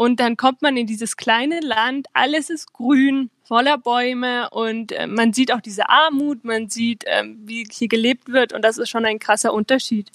Und 0.00 0.18
dann 0.18 0.38
kommt 0.38 0.62
man 0.62 0.78
in 0.78 0.86
dieses 0.86 1.18
kleine 1.18 1.60
Land, 1.60 2.06
alles 2.14 2.48
ist 2.48 2.72
grün, 2.72 3.28
voller 3.42 3.76
Bäume 3.76 4.48
und 4.48 4.92
äh, 4.92 5.06
man 5.06 5.34
sieht 5.34 5.52
auch 5.52 5.60
diese 5.60 5.90
Armut, 5.90 6.42
man 6.42 6.70
sieht, 6.70 7.04
äh, 7.04 7.22
wie 7.44 7.68
hier 7.70 7.88
gelebt 7.88 8.30
wird 8.30 8.54
und 8.54 8.64
das 8.64 8.78
ist 8.78 8.88
schon 8.88 9.04
ein 9.04 9.18
krasser 9.18 9.52
Unterschied. 9.52 10.10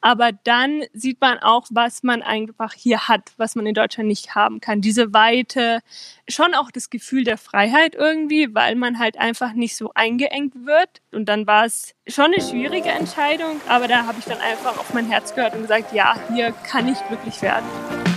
Aber 0.00 0.32
dann 0.32 0.82
sieht 0.92 1.20
man 1.20 1.38
auch, 1.38 1.68
was 1.70 2.02
man 2.02 2.22
einfach 2.22 2.72
hier 2.72 3.06
hat, 3.06 3.30
was 3.36 3.54
man 3.54 3.64
in 3.64 3.74
Deutschland 3.74 4.08
nicht 4.08 4.34
haben 4.34 4.60
kann. 4.60 4.80
Diese 4.80 5.12
Weite, 5.12 5.82
schon 6.26 6.54
auch 6.54 6.72
das 6.72 6.90
Gefühl 6.90 7.22
der 7.22 7.38
Freiheit 7.38 7.94
irgendwie, 7.94 8.52
weil 8.56 8.74
man 8.74 8.98
halt 8.98 9.18
einfach 9.18 9.52
nicht 9.52 9.76
so 9.76 9.92
eingeengt 9.94 10.66
wird. 10.66 10.88
Und 11.12 11.28
dann 11.28 11.46
war 11.46 11.64
es 11.64 11.94
schon 12.08 12.32
eine 12.34 12.42
schwierige 12.42 12.88
Entscheidung, 12.88 13.60
aber 13.68 13.86
da 13.86 14.04
habe 14.04 14.18
ich 14.18 14.24
dann 14.24 14.40
einfach 14.40 14.76
auf 14.78 14.92
mein 14.94 15.06
Herz 15.06 15.32
gehört 15.32 15.54
und 15.54 15.62
gesagt, 15.62 15.92
ja, 15.92 16.16
hier 16.34 16.50
kann 16.64 16.88
ich 16.88 16.98
glücklich 17.06 17.40
werden. 17.40 18.07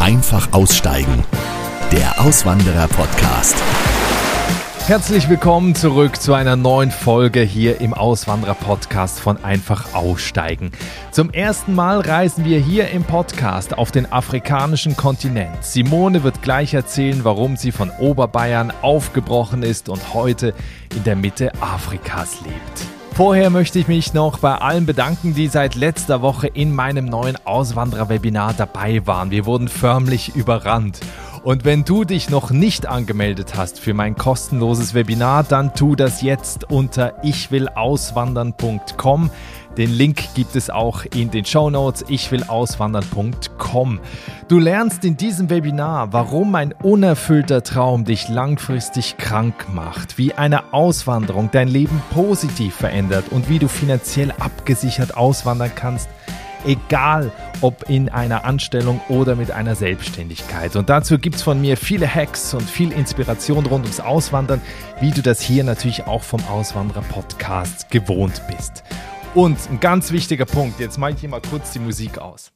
Einfach 0.00 0.52
aussteigen. 0.52 1.24
Der 1.90 2.20
Auswanderer-Podcast. 2.20 3.56
Herzlich 4.86 5.28
willkommen 5.28 5.74
zurück 5.74 6.20
zu 6.20 6.32
einer 6.34 6.54
neuen 6.54 6.92
Folge 6.92 7.40
hier 7.40 7.80
im 7.80 7.92
Auswanderer-Podcast 7.92 9.18
von 9.18 9.42
Einfach 9.42 9.94
aussteigen. 9.94 10.70
Zum 11.10 11.30
ersten 11.30 11.74
Mal 11.74 12.00
reisen 12.00 12.44
wir 12.44 12.60
hier 12.60 12.90
im 12.90 13.02
Podcast 13.02 13.76
auf 13.76 13.90
den 13.90 14.12
afrikanischen 14.12 14.96
Kontinent. 14.96 15.64
Simone 15.64 16.22
wird 16.22 16.40
gleich 16.42 16.74
erzählen, 16.74 17.24
warum 17.24 17.56
sie 17.56 17.72
von 17.72 17.90
Oberbayern 17.90 18.72
aufgebrochen 18.82 19.64
ist 19.64 19.88
und 19.88 20.14
heute 20.14 20.54
in 20.94 21.02
der 21.02 21.16
Mitte 21.16 21.50
Afrikas 21.60 22.42
lebt. 22.42 22.95
Vorher 23.16 23.48
möchte 23.48 23.78
ich 23.78 23.88
mich 23.88 24.12
noch 24.12 24.40
bei 24.40 24.56
allen 24.56 24.84
bedanken, 24.84 25.32
die 25.32 25.48
seit 25.48 25.74
letzter 25.74 26.20
Woche 26.20 26.48
in 26.48 26.74
meinem 26.74 27.06
neuen 27.06 27.38
Auswanderer-Webinar 27.46 28.52
dabei 28.52 29.06
waren. 29.06 29.30
Wir 29.30 29.46
wurden 29.46 29.68
förmlich 29.68 30.36
überrannt. 30.36 31.00
Und 31.46 31.64
wenn 31.64 31.84
du 31.84 32.02
dich 32.02 32.28
noch 32.28 32.50
nicht 32.50 32.86
angemeldet 32.86 33.54
hast 33.54 33.78
für 33.78 33.94
mein 33.94 34.16
kostenloses 34.16 34.94
Webinar, 34.94 35.44
dann 35.44 35.72
tu 35.74 35.94
das 35.94 36.20
jetzt 36.20 36.68
unter 36.72 37.22
ichwillauswandern.com. 37.22 39.30
Den 39.78 39.92
Link 39.92 40.34
gibt 40.34 40.56
es 40.56 40.70
auch 40.70 41.04
in 41.14 41.30
den 41.30 41.44
Show 41.44 41.70
Notes 41.70 42.04
ichwillauswandern.com. 42.08 44.00
Du 44.48 44.58
lernst 44.58 45.04
in 45.04 45.16
diesem 45.16 45.48
Webinar, 45.48 46.12
warum 46.12 46.52
ein 46.56 46.74
unerfüllter 46.82 47.62
Traum 47.62 48.04
dich 48.04 48.28
langfristig 48.28 49.16
krank 49.16 49.68
macht, 49.72 50.18
wie 50.18 50.34
eine 50.34 50.74
Auswanderung 50.74 51.50
dein 51.52 51.68
Leben 51.68 52.02
positiv 52.12 52.74
verändert 52.74 53.26
und 53.30 53.48
wie 53.48 53.60
du 53.60 53.68
finanziell 53.68 54.32
abgesichert 54.32 55.16
auswandern 55.16 55.70
kannst, 55.76 56.08
egal 56.66 57.32
ob 57.60 57.88
in 57.88 58.08
einer 58.08 58.44
Anstellung 58.44 59.00
oder 59.08 59.36
mit 59.36 59.50
einer 59.50 59.74
Selbstständigkeit. 59.74 60.76
Und 60.76 60.88
dazu 60.88 61.18
gibt 61.18 61.36
es 61.36 61.42
von 61.42 61.60
mir 61.60 61.76
viele 61.76 62.12
Hacks 62.12 62.52
und 62.54 62.62
viel 62.62 62.92
Inspiration 62.92 63.66
rund 63.66 63.84
ums 63.84 64.00
Auswandern, 64.00 64.60
wie 65.00 65.10
du 65.10 65.22
das 65.22 65.40
hier 65.40 65.64
natürlich 65.64 66.06
auch 66.06 66.22
vom 66.22 66.44
Auswanderer 66.44 67.02
Podcast 67.02 67.90
gewohnt 67.90 68.42
bist. 68.48 68.82
Und 69.34 69.58
ein 69.70 69.80
ganz 69.80 70.12
wichtiger 70.12 70.46
Punkt, 70.46 70.80
jetzt 70.80 70.98
mache 70.98 71.12
ich 71.12 71.20
hier 71.20 71.28
mal 71.28 71.42
kurz 71.42 71.72
die 71.72 71.78
Musik 71.78 72.18
aus. 72.18 72.52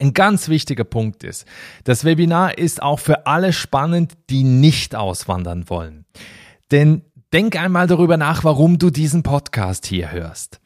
Ein 0.00 0.14
ganz 0.14 0.48
wichtiger 0.48 0.84
Punkt 0.84 1.22
ist, 1.22 1.46
das 1.84 2.04
Webinar 2.04 2.58
ist 2.58 2.82
auch 2.82 2.98
für 2.98 3.26
alle 3.26 3.52
spannend, 3.52 4.14
die 4.30 4.42
nicht 4.42 4.96
auswandern 4.96 5.68
wollen. 5.68 6.06
Denn 6.72 7.02
Denk 7.32 7.56
einmal 7.56 7.86
darüber 7.86 8.18
nach, 8.18 8.44
warum 8.44 8.78
du 8.78 8.90
diesen 8.90 9.22
Podcast 9.22 9.86
hier 9.86 10.12
hörst. 10.12 10.60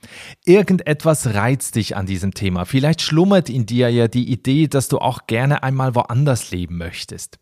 Irgendetwas 0.44 1.32
reizt 1.32 1.76
dich 1.76 1.96
an 1.96 2.06
diesem 2.06 2.34
Thema. 2.34 2.64
Vielleicht 2.64 3.02
schlummert 3.02 3.48
in 3.48 3.66
dir 3.66 3.88
ja 3.88 4.08
die 4.08 4.32
Idee, 4.32 4.66
dass 4.66 4.88
du 4.88 4.98
auch 4.98 5.28
gerne 5.28 5.62
einmal 5.62 5.94
woanders 5.94 6.50
leben 6.50 6.76
möchtest. 6.76 7.38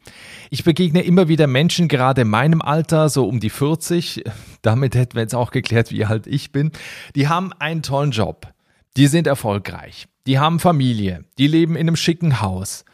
Ich 0.50 0.62
begegne 0.62 1.00
immer 1.00 1.27
wieder 1.27 1.47
Menschen, 1.47 1.89
gerade 1.89 2.20
in 2.20 2.28
meinem 2.28 2.61
Alter, 2.61 3.08
so 3.08 3.27
um 3.27 3.41
die 3.41 3.48
40, 3.48 4.25
damit 4.61 4.94
hätten 4.94 5.14
wir 5.14 5.22
jetzt 5.22 5.34
auch 5.34 5.53
geklärt, 5.53 5.91
wie 5.91 6.05
alt 6.05 6.27
ich 6.27 6.53
bin, 6.53 6.70
die 7.16 7.27
haben 7.27 7.54
einen 7.54 7.82
tollen 7.82 8.10
Job. 8.10 8.53
Die 8.99 9.06
sind 9.06 9.26
erfolgreich. 9.26 10.06
Die 10.26 10.38
haben 10.38 10.60
Familie. 10.60 11.25
Die 11.38 11.47
leben 11.47 11.76
in 11.76 11.88
einem 11.88 11.97
schicken 11.97 12.43
Haus. 12.43 12.84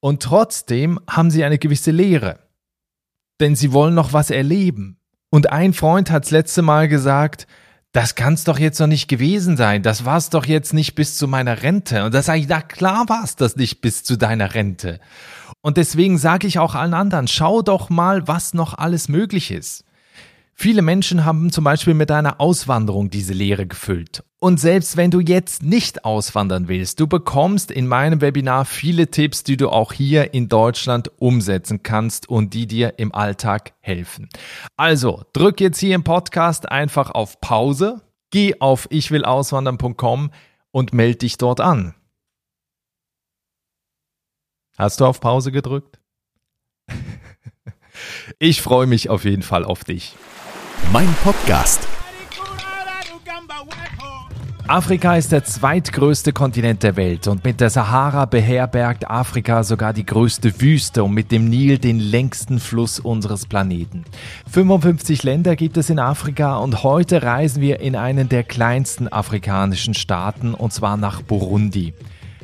Und 0.00 0.22
trotzdem 0.22 0.98
haben 1.10 1.30
sie 1.30 1.44
eine 1.44 1.58
gewisse 1.58 1.90
Leere. 1.90 2.38
Denn 3.38 3.54
sie 3.54 3.72
wollen 3.72 3.94
noch 3.94 4.14
was 4.14 4.30
erleben. 4.30 4.98
Und 5.34 5.50
ein 5.50 5.72
Freund 5.72 6.12
hat's 6.12 6.30
letzte 6.30 6.62
Mal 6.62 6.86
gesagt, 6.86 7.48
das 7.90 8.14
kann's 8.14 8.44
doch 8.44 8.56
jetzt 8.56 8.78
noch 8.78 8.86
nicht 8.86 9.08
gewesen 9.08 9.56
sein. 9.56 9.82
Das 9.82 10.04
war's 10.04 10.30
doch 10.30 10.46
jetzt 10.46 10.72
nicht 10.72 10.94
bis 10.94 11.16
zu 11.16 11.26
meiner 11.26 11.64
Rente. 11.64 12.04
Und 12.04 12.14
da 12.14 12.22
sage 12.22 12.38
ich, 12.38 12.46
na 12.46 12.62
klar 12.62 13.08
war's 13.08 13.34
das 13.34 13.56
nicht 13.56 13.80
bis 13.80 14.04
zu 14.04 14.16
deiner 14.16 14.54
Rente. 14.54 15.00
Und 15.60 15.76
deswegen 15.76 16.18
sage 16.18 16.46
ich 16.46 16.60
auch 16.60 16.76
allen 16.76 16.94
anderen, 16.94 17.26
schau 17.26 17.62
doch 17.62 17.90
mal, 17.90 18.28
was 18.28 18.54
noch 18.54 18.74
alles 18.78 19.08
möglich 19.08 19.50
ist. 19.50 19.84
Viele 20.56 20.82
Menschen 20.82 21.24
haben 21.24 21.50
zum 21.50 21.64
Beispiel 21.64 21.94
mit 21.94 22.10
einer 22.12 22.40
Auswanderung 22.40 23.10
diese 23.10 23.32
Lehre 23.32 23.66
gefüllt. 23.66 24.22
Und 24.38 24.60
selbst 24.60 24.96
wenn 24.96 25.10
du 25.10 25.20
jetzt 25.20 25.62
nicht 25.62 26.04
auswandern 26.04 26.68
willst, 26.68 27.00
du 27.00 27.08
bekommst 27.08 27.70
in 27.70 27.88
meinem 27.88 28.20
Webinar 28.20 28.64
viele 28.64 29.10
Tipps, 29.10 29.42
die 29.42 29.56
du 29.56 29.68
auch 29.68 29.92
hier 29.92 30.32
in 30.32 30.48
Deutschland 30.48 31.10
umsetzen 31.18 31.82
kannst 31.82 32.28
und 32.28 32.54
die 32.54 32.66
dir 32.66 32.98
im 32.98 33.12
Alltag 33.14 33.72
helfen. 33.80 34.28
Also, 34.76 35.22
drück 35.32 35.60
jetzt 35.60 35.80
hier 35.80 35.94
im 35.94 36.04
Podcast 36.04 36.70
einfach 36.70 37.10
auf 37.10 37.40
Pause, 37.40 38.02
geh 38.30 38.60
auf 38.60 38.86
ichwillauswandern.com 38.90 40.30
und 40.70 40.92
melde 40.92 41.18
dich 41.18 41.36
dort 41.36 41.60
an. 41.60 41.94
Hast 44.76 45.00
du 45.00 45.06
auf 45.06 45.20
Pause 45.20 45.52
gedrückt? 45.52 45.98
Ich 48.40 48.60
freue 48.60 48.88
mich 48.88 49.08
auf 49.08 49.24
jeden 49.24 49.42
Fall 49.42 49.64
auf 49.64 49.84
dich. 49.84 50.16
Mein 50.92 51.08
Podcast. 51.22 51.88
Afrika 54.66 55.16
ist 55.16 55.30
der 55.30 55.44
zweitgrößte 55.44 56.32
Kontinent 56.32 56.82
der 56.82 56.96
Welt 56.96 57.28
und 57.28 57.44
mit 57.44 57.60
der 57.60 57.68
Sahara 57.68 58.24
beherbergt 58.24 59.10
Afrika 59.10 59.62
sogar 59.62 59.92
die 59.92 60.06
größte 60.06 60.60
Wüste 60.60 61.04
und 61.04 61.12
mit 61.12 61.30
dem 61.32 61.50
Nil 61.50 61.78
den 61.78 61.98
längsten 61.98 62.58
Fluss 62.58 62.98
unseres 62.98 63.46
Planeten. 63.46 64.04
55 64.50 65.22
Länder 65.22 65.54
gibt 65.54 65.76
es 65.76 65.90
in 65.90 65.98
Afrika 65.98 66.56
und 66.56 66.82
heute 66.82 67.22
reisen 67.22 67.60
wir 67.60 67.80
in 67.80 67.94
einen 67.94 68.28
der 68.28 68.42
kleinsten 68.42 69.06
afrikanischen 69.06 69.94
Staaten 69.94 70.54
und 70.54 70.72
zwar 70.72 70.96
nach 70.96 71.20
Burundi. 71.22 71.92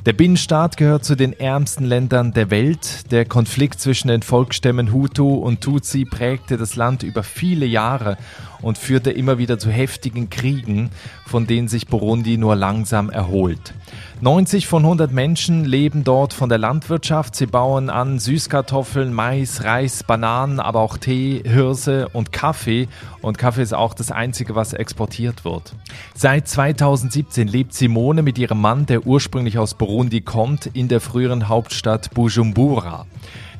Der 0.07 0.15
Binnenstaat 0.15 0.79
gehört 0.79 1.05
zu 1.05 1.15
den 1.15 1.39
ärmsten 1.39 1.85
Ländern 1.85 2.33
der 2.33 2.51
Welt. 2.51 3.13
Der 3.13 3.27
Konflikt 3.27 3.81
zwischen 3.81 4.09
den 4.09 4.23
Volksstämmen 4.23 4.95
Hutu 4.95 5.35
und 5.35 5.61
Tutsi 5.61 6.07
prägte 6.07 6.57
das 6.57 6.75
Land 6.75 7.03
über 7.03 7.23
viele 7.23 7.67
Jahre 7.67 8.17
und 8.63 8.79
führte 8.79 9.11
immer 9.11 9.39
wieder 9.39 9.59
zu 9.59 9.71
heftigen 9.71 10.31
Kriegen, 10.31 10.91
von 11.27 11.47
denen 11.47 11.69
sich 11.69 11.87
Burundi 11.87 12.37
nur 12.39 12.57
langsam 12.57 13.11
erholt. 13.11 13.75
90 14.21 14.67
von 14.67 14.83
100 14.85 15.13
Menschen 15.13 15.65
leben 15.65 16.05
dort 16.05 16.35
von 16.35 16.49
der 16.51 16.59
Landwirtschaft. 16.59 17.35
Sie 17.35 17.47
bauen 17.47 17.89
an 17.89 18.19
Süßkartoffeln, 18.19 19.15
Mais, 19.15 19.65
Reis, 19.65 20.05
Bananen, 20.05 20.61
aber 20.61 20.81
auch 20.81 20.99
Tee, 20.99 21.43
Hirse 21.45 22.09
und 22.11 22.31
Kaffee. 22.31 22.89
Und 23.23 23.39
Kaffee 23.39 23.63
ist 23.63 23.73
auch 23.73 23.95
das 23.95 24.11
Einzige, 24.11 24.55
was 24.55 24.75
exportiert 24.75 25.45
wird. 25.45 25.75
Seit 26.15 26.49
2017 26.49 27.49
lebt 27.49 27.73
Simone 27.73 28.23
mit 28.23 28.39
ihrem 28.39 28.61
Mann, 28.61 28.85
der 28.87 29.07
ursprünglich 29.07 29.59
aus 29.59 29.75
Burundi 29.75 30.21
kommt, 30.21 30.67
in 30.67 30.89
der 30.89 31.01
früheren 31.01 31.49
Hauptstadt 31.49 32.13
Bujumbura. 32.13 33.07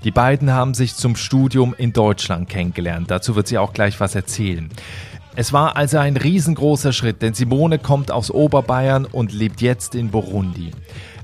Die 0.03 0.11
beiden 0.11 0.53
haben 0.53 0.73
sich 0.73 0.95
zum 0.95 1.15
Studium 1.15 1.75
in 1.77 1.93
Deutschland 1.93 2.49
kennengelernt. 2.49 3.11
Dazu 3.11 3.37
wird 3.37 3.49
sie 3.49 3.59
auch 3.59 3.75
gleich 3.75 4.01
was 4.01 4.15
erzählen. 4.15 4.71
Es 5.37 5.53
war 5.53 5.77
also 5.77 5.99
ein 5.99 6.17
riesengroßer 6.17 6.93
Schritt, 6.93 7.21
denn 7.23 7.35
Simone 7.35 7.79
kommt 7.79 8.11
aus 8.11 8.31
Oberbayern 8.31 9.05
und 9.05 9.33
lebt 9.33 9.61
jetzt 9.61 9.95
in 9.95 10.11
Burundi. 10.11 10.71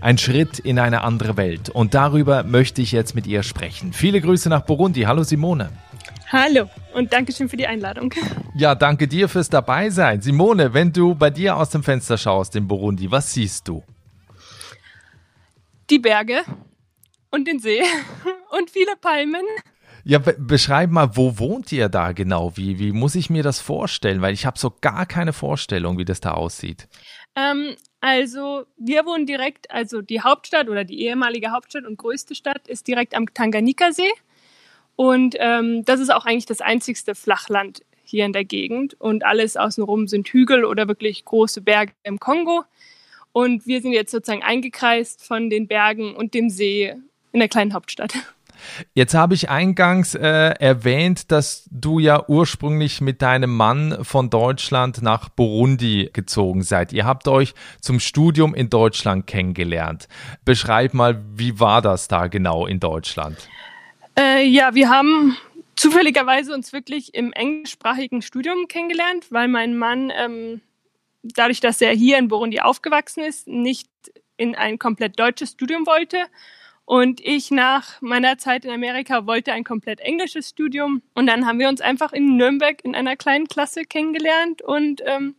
Ein 0.00 0.18
Schritt 0.18 0.58
in 0.58 0.78
eine 0.78 1.02
andere 1.02 1.36
Welt. 1.38 1.70
Und 1.70 1.94
darüber 1.94 2.42
möchte 2.42 2.82
ich 2.82 2.92
jetzt 2.92 3.14
mit 3.14 3.26
ihr 3.26 3.42
sprechen. 3.42 3.94
Viele 3.94 4.20
Grüße 4.20 4.48
nach 4.50 4.62
Burundi. 4.62 5.02
Hallo 5.02 5.22
Simone. 5.22 5.70
Hallo 6.30 6.68
und 6.92 7.12
danke 7.12 7.32
schön 7.32 7.48
für 7.48 7.56
die 7.56 7.66
Einladung. 7.66 8.12
Ja, 8.54 8.74
danke 8.74 9.08
dir 9.08 9.28
fürs 9.28 9.48
Dabeisein. 9.48 10.20
Simone, 10.20 10.74
wenn 10.74 10.92
du 10.92 11.14
bei 11.14 11.30
dir 11.30 11.56
aus 11.56 11.70
dem 11.70 11.82
Fenster 11.82 12.18
schaust 12.18 12.56
in 12.56 12.68
Burundi, 12.68 13.10
was 13.10 13.32
siehst 13.32 13.68
du? 13.68 13.82
Die 15.88 15.98
Berge 15.98 16.42
und 17.30 17.46
den 17.46 17.58
See 17.58 17.82
und 18.50 18.70
viele 18.70 18.96
Palmen 18.96 19.44
ja, 20.08 20.20
be 20.20 20.36
beschreib 20.38 20.92
mal, 20.92 21.16
wo 21.16 21.40
wohnt 21.40 21.72
ihr 21.72 21.88
da 21.88 22.12
genau? 22.12 22.56
Wie, 22.56 22.78
wie 22.78 22.92
muss 22.92 23.16
ich 23.16 23.28
mir 23.28 23.42
das 23.42 23.60
vorstellen? 23.60 24.22
Weil 24.22 24.34
ich 24.34 24.46
habe 24.46 24.56
so 24.56 24.72
gar 24.80 25.04
keine 25.04 25.32
Vorstellung, 25.32 25.98
wie 25.98 26.04
das 26.04 26.20
da 26.20 26.30
aussieht. 26.30 26.86
Ähm, 27.34 27.74
also 28.00 28.66
wir 28.76 29.04
wohnen 29.04 29.26
direkt, 29.26 29.68
also 29.68 30.02
die 30.02 30.20
Hauptstadt 30.20 30.68
oder 30.68 30.84
die 30.84 31.02
ehemalige 31.02 31.50
Hauptstadt 31.50 31.84
und 31.84 31.98
größte 31.98 32.36
Stadt 32.36 32.68
ist 32.68 32.86
direkt 32.86 33.16
am 33.16 33.34
Tanganika-See. 33.34 34.12
Und 34.94 35.34
ähm, 35.40 35.84
das 35.84 35.98
ist 35.98 36.10
auch 36.10 36.24
eigentlich 36.24 36.46
das 36.46 36.60
einzigste 36.60 37.16
Flachland 37.16 37.80
hier 38.04 38.26
in 38.26 38.32
der 38.32 38.44
Gegend. 38.44 38.94
Und 39.00 39.24
alles 39.24 39.56
außenrum 39.56 40.06
sind 40.06 40.28
Hügel 40.28 40.64
oder 40.64 40.86
wirklich 40.86 41.24
große 41.24 41.62
Berge 41.62 41.94
im 42.04 42.20
Kongo. 42.20 42.62
Und 43.32 43.66
wir 43.66 43.82
sind 43.82 43.90
jetzt 43.90 44.12
sozusagen 44.12 44.44
eingekreist 44.44 45.26
von 45.26 45.50
den 45.50 45.66
Bergen 45.66 46.14
und 46.14 46.32
dem 46.32 46.48
See 46.48 46.94
in 47.36 47.40
der 47.40 47.48
kleinen 47.50 47.74
Hauptstadt. 47.74 48.14
Jetzt 48.94 49.12
habe 49.12 49.34
ich 49.34 49.50
eingangs 49.50 50.14
äh, 50.14 50.54
erwähnt, 50.58 51.30
dass 51.30 51.68
du 51.70 51.98
ja 51.98 52.26
ursprünglich 52.26 53.02
mit 53.02 53.20
deinem 53.20 53.54
Mann 53.54 53.98
von 54.02 54.30
Deutschland 54.30 55.02
nach 55.02 55.28
Burundi 55.28 56.08
gezogen 56.14 56.62
seid. 56.62 56.94
Ihr 56.94 57.04
habt 57.04 57.28
euch 57.28 57.52
zum 57.82 58.00
Studium 58.00 58.54
in 58.54 58.70
Deutschland 58.70 59.26
kennengelernt. 59.26 60.08
Beschreib 60.46 60.94
mal, 60.94 61.22
wie 61.34 61.60
war 61.60 61.82
das 61.82 62.08
da 62.08 62.28
genau 62.28 62.66
in 62.66 62.80
Deutschland? 62.80 63.36
Äh, 64.18 64.46
ja, 64.46 64.74
wir 64.74 64.88
haben 64.88 65.36
zufälligerweise 65.76 66.54
uns 66.54 66.72
wirklich 66.72 67.14
im 67.14 67.34
englischsprachigen 67.34 68.22
Studium 68.22 68.66
kennengelernt, 68.66 69.26
weil 69.28 69.48
mein 69.48 69.76
Mann, 69.76 70.10
ähm, 70.16 70.62
dadurch, 71.22 71.60
dass 71.60 71.82
er 71.82 71.92
hier 71.92 72.16
in 72.16 72.28
Burundi 72.28 72.60
aufgewachsen 72.60 73.22
ist, 73.22 73.46
nicht 73.46 73.90
in 74.38 74.54
ein 74.54 74.78
komplett 74.78 75.18
deutsches 75.20 75.50
Studium 75.50 75.86
wollte. 75.86 76.16
Und 76.86 77.20
ich 77.20 77.50
nach 77.50 78.00
meiner 78.00 78.38
Zeit 78.38 78.64
in 78.64 78.70
Amerika 78.70 79.26
wollte 79.26 79.52
ein 79.52 79.64
komplett 79.64 80.00
englisches 80.00 80.48
Studium. 80.50 81.02
Und 81.14 81.26
dann 81.26 81.44
haben 81.44 81.58
wir 81.58 81.68
uns 81.68 81.80
einfach 81.80 82.12
in 82.12 82.36
Nürnberg 82.36 82.82
in 82.84 82.94
einer 82.94 83.16
kleinen 83.16 83.48
Klasse 83.48 83.82
kennengelernt 83.82 84.62
und 84.62 85.02
ähm, 85.04 85.34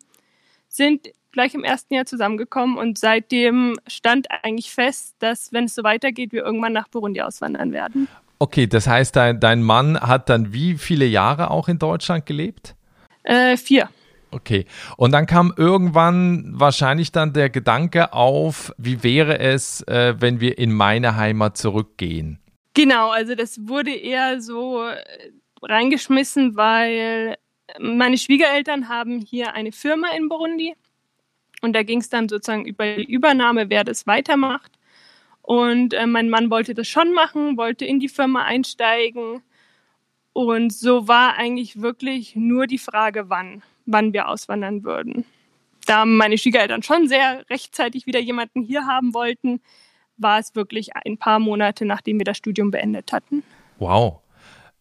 sind 0.68 1.08
gleich 1.32 1.54
im 1.56 1.64
ersten 1.64 1.94
Jahr 1.94 2.06
zusammengekommen. 2.06 2.78
Und 2.78 2.98
seitdem 2.98 3.78
stand 3.88 4.28
eigentlich 4.44 4.72
fest, 4.72 5.16
dass, 5.20 5.54
wenn 5.54 5.66
es 5.66 5.76
so 5.76 5.84
weitergeht, 5.84 6.34
wir 6.34 6.44
irgendwann 6.44 6.74
nach 6.74 6.90
Burundi 6.90 7.22
auswandern 7.22 7.72
werden. 7.72 8.10
Okay, 8.40 8.68
das 8.68 8.86
heißt, 8.86 9.16
dein, 9.16 9.40
dein 9.40 9.64
Mann 9.64 9.98
hat 10.00 10.30
dann 10.30 10.52
wie 10.52 10.78
viele 10.78 11.06
Jahre 11.06 11.50
auch 11.50 11.70
in 11.70 11.80
Deutschland 11.80 12.26
gelebt? 12.26 12.76
Äh, 13.24 13.56
vier. 13.56 13.90
Okay. 14.32 14.66
Und 14.98 15.12
dann 15.12 15.26
kam 15.26 15.54
irgendwann 15.56 16.52
wahrscheinlich 16.54 17.12
dann 17.12 17.34
der 17.34 17.50
Gedanke 17.50 18.14
auf, 18.14 18.74
wie 18.78 19.04
wäre 19.04 19.40
es, 19.40 19.82
äh, 19.84 20.16
wenn 20.20 20.40
wir 20.42 20.58
in 20.58 20.74
meine 20.74 21.16
Heimat 21.16 21.58
zurückgehen? 21.58 22.40
Genau, 22.74 23.10
also 23.10 23.36
das 23.36 23.68
wurde 23.68 23.92
eher 23.92 24.42
so 24.42 24.84
äh, 24.84 24.98
reingeschmissen, 25.62 26.56
weil 26.56 27.38
meine 27.80 28.18
Schwiegereltern 28.18 28.90
haben 28.90 29.20
hier 29.20 29.54
eine 29.54 29.72
Firma 29.72 30.10
in 30.16 30.30
Burundi 30.30 30.76
und 31.62 31.74
da 31.74 31.84
ging 31.84 32.00
es 32.00 32.10
dann 32.10 32.30
sozusagen 32.30 32.66
über 32.66 32.96
die 32.96 33.12
Übernahme, 33.12 33.70
wer 33.70 33.84
das 33.84 34.06
weitermacht. 34.08 34.72
Und 35.42 35.94
äh, 35.94 36.06
mein 36.06 36.30
Mann 36.30 36.50
wollte 36.50 36.74
das 36.74 36.88
schon 36.88 37.14
machen, 37.14 37.58
wollte 37.58 37.86
in 37.86 38.00
die 38.00 38.10
Firma 38.10 38.44
einsteigen. 38.44 39.42
Und 40.34 40.72
so 40.72 41.08
war 41.08 41.36
eigentlich 41.36 41.82
wirklich 41.82 42.36
nur 42.36 42.68
die 42.68 42.78
Frage, 42.78 43.30
wann, 43.30 43.64
wann 43.88 44.14
wir 44.14 44.28
auswandern 44.28 44.84
würden. 44.84 45.26
Da 45.86 46.06
meine 46.06 46.38
Schwiegereltern 46.38 46.84
schon 46.84 47.08
sehr 47.08 47.50
rechtzeitig 47.50 48.06
wieder 48.06 48.20
jemanden 48.20 48.62
hier 48.62 48.86
haben 48.86 49.14
wollten, 49.14 49.62
war 50.18 50.40
es 50.40 50.54
wirklich 50.56 50.96
ein 50.96 51.18
paar 51.18 51.40
Monate, 51.40 51.86
nachdem 51.86 52.20
wir 52.20 52.26
das 52.26 52.38
Studium 52.38 52.72
beendet 52.72 53.12
hatten. 53.12 53.44
Wow. 53.80 54.20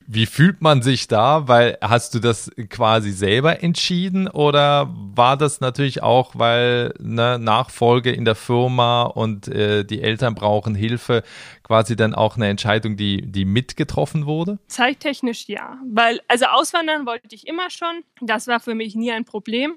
Wie 0.09 0.27
fühlt 0.27 0.63
man 0.63 0.83
sich 0.83 1.09
da? 1.09 1.49
Weil 1.49 1.79
hast 1.83 2.15
du 2.15 2.21
das 2.21 2.51
quasi 2.71 3.11
selber 3.11 3.63
entschieden 3.63 4.29
oder 4.29 4.89
war 4.95 5.37
das 5.37 5.61
natürlich 5.61 6.03
auch, 6.03 6.33
weil 6.35 6.95
ne, 7.01 7.39
Nachfolge 7.39 8.13
in 8.13 8.25
der 8.25 8.37
Firma 8.37 9.03
und 9.03 9.49
äh, 9.49 9.85
die 9.85 10.03
Eltern 10.03 10.35
brauchen 10.35 10.75
Hilfe, 10.75 11.23
quasi 11.63 11.97
dann 11.97 12.15
auch 12.15 12.37
eine 12.37 12.49
Entscheidung, 12.49 12.97
die, 12.97 13.23
die 13.23 13.45
mitgetroffen 13.45 14.27
wurde? 14.27 14.59
Zeittechnisch 14.69 15.49
ja, 15.49 15.79
weil 15.93 16.21
also 16.29 16.47
auswandern 16.47 17.07
wollte 17.07 17.35
ich 17.35 17.47
immer 17.47 17.71
schon. 17.71 18.05
Das 18.21 18.47
war 18.47 18.61
für 18.61 18.75
mich 18.75 18.95
nie 18.95 19.11
ein 19.11 19.25
Problem. 19.25 19.75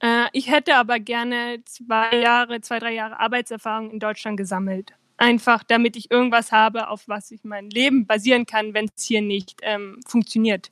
Äh, 0.00 0.26
ich 0.32 0.50
hätte 0.50 0.76
aber 0.76 0.98
gerne 0.98 1.62
zwei 1.64 2.16
Jahre, 2.16 2.60
zwei, 2.60 2.78
drei 2.78 2.94
Jahre 2.94 3.20
Arbeitserfahrung 3.20 3.90
in 3.90 4.00
Deutschland 4.00 4.36
gesammelt 4.36 4.97
einfach 5.18 5.62
damit 5.64 5.96
ich 5.96 6.10
irgendwas 6.10 6.52
habe, 6.52 6.88
auf 6.88 7.06
was 7.06 7.30
ich 7.30 7.44
mein 7.44 7.70
Leben 7.70 8.06
basieren 8.06 8.46
kann, 8.46 8.74
wenn 8.74 8.86
es 8.86 9.04
hier 9.04 9.20
nicht 9.20 9.58
ähm, 9.62 10.00
funktioniert. 10.06 10.70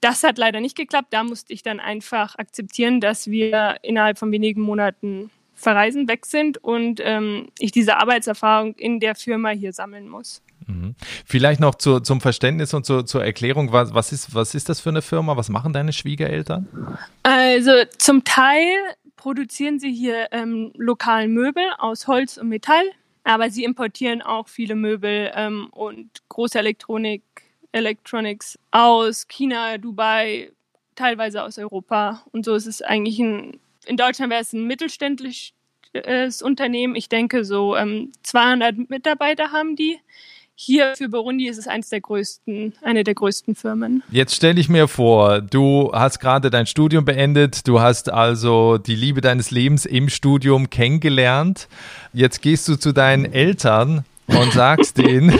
Das 0.00 0.22
hat 0.22 0.38
leider 0.38 0.60
nicht 0.60 0.76
geklappt. 0.76 1.08
Da 1.10 1.24
musste 1.24 1.52
ich 1.52 1.62
dann 1.62 1.80
einfach 1.80 2.36
akzeptieren, 2.36 3.00
dass 3.00 3.26
wir 3.26 3.76
innerhalb 3.82 4.18
von 4.18 4.30
wenigen 4.30 4.62
Monaten 4.62 5.30
verreisen, 5.54 6.06
weg 6.06 6.24
sind 6.24 6.58
und 6.58 7.00
ähm, 7.02 7.48
ich 7.58 7.72
diese 7.72 7.96
Arbeitserfahrung 7.96 8.74
in 8.76 9.00
der 9.00 9.16
Firma 9.16 9.50
hier 9.50 9.72
sammeln 9.72 10.08
muss. 10.08 10.40
Mhm. 10.68 10.94
Vielleicht 11.26 11.60
noch 11.60 11.74
zu, 11.74 11.98
zum 11.98 12.20
Verständnis 12.20 12.74
und 12.74 12.86
zu, 12.86 13.02
zur 13.02 13.24
Erklärung, 13.24 13.72
was, 13.72 13.92
was, 13.92 14.12
ist, 14.12 14.34
was 14.34 14.54
ist 14.54 14.68
das 14.68 14.80
für 14.80 14.90
eine 14.90 15.02
Firma? 15.02 15.36
Was 15.36 15.48
machen 15.48 15.72
deine 15.72 15.92
Schwiegereltern? 15.92 16.68
Also 17.24 17.72
zum 17.96 18.22
Teil 18.22 18.68
produzieren 19.16 19.80
sie 19.80 19.92
hier 19.92 20.28
ähm, 20.30 20.72
lokalen 20.76 21.32
Möbel 21.32 21.64
aus 21.78 22.06
Holz 22.06 22.36
und 22.36 22.48
Metall. 22.48 22.84
Aber 23.28 23.50
sie 23.50 23.64
importieren 23.64 24.22
auch 24.22 24.48
viele 24.48 24.74
Möbel 24.74 25.30
ähm, 25.34 25.68
und 25.72 26.08
große 26.30 26.58
Elektronik, 26.58 27.22
Electronics 27.72 28.58
aus 28.70 29.28
China, 29.28 29.76
Dubai, 29.76 30.50
teilweise 30.94 31.42
aus 31.42 31.58
Europa. 31.58 32.24
Und 32.32 32.46
so 32.46 32.54
ist 32.54 32.64
es 32.64 32.80
eigentlich 32.80 33.18
ein, 33.18 33.60
in 33.84 33.98
Deutschland 33.98 34.30
wäre 34.30 34.40
es 34.40 34.54
ein 34.54 34.66
mittelständisches 34.66 35.52
Unternehmen. 36.42 36.94
Ich 36.94 37.10
denke, 37.10 37.44
so 37.44 37.76
ähm, 37.76 38.12
200 38.22 38.88
Mitarbeiter 38.88 39.52
haben 39.52 39.76
die. 39.76 40.00
Hier 40.60 40.96
für 40.96 41.08
Burundi 41.08 41.46
ist 41.46 41.56
es 41.56 41.68
eines 41.68 41.88
der 41.88 42.00
größten, 42.00 42.74
eine 42.82 43.04
der 43.04 43.14
größten 43.14 43.54
Firmen. 43.54 44.02
Jetzt 44.10 44.34
stelle 44.34 44.60
ich 44.60 44.68
mir 44.68 44.88
vor, 44.88 45.40
du 45.40 45.92
hast 45.94 46.18
gerade 46.18 46.50
dein 46.50 46.66
Studium 46.66 47.04
beendet, 47.04 47.68
du 47.68 47.80
hast 47.80 48.10
also 48.10 48.76
die 48.76 48.96
Liebe 48.96 49.20
deines 49.20 49.52
Lebens 49.52 49.86
im 49.86 50.08
Studium 50.08 50.68
kennengelernt. 50.68 51.68
Jetzt 52.12 52.42
gehst 52.42 52.66
du 52.66 52.74
zu 52.74 52.90
deinen 52.90 53.24
Eltern 53.32 54.04
und 54.26 54.52
sagst 54.52 54.98
denen, 54.98 55.38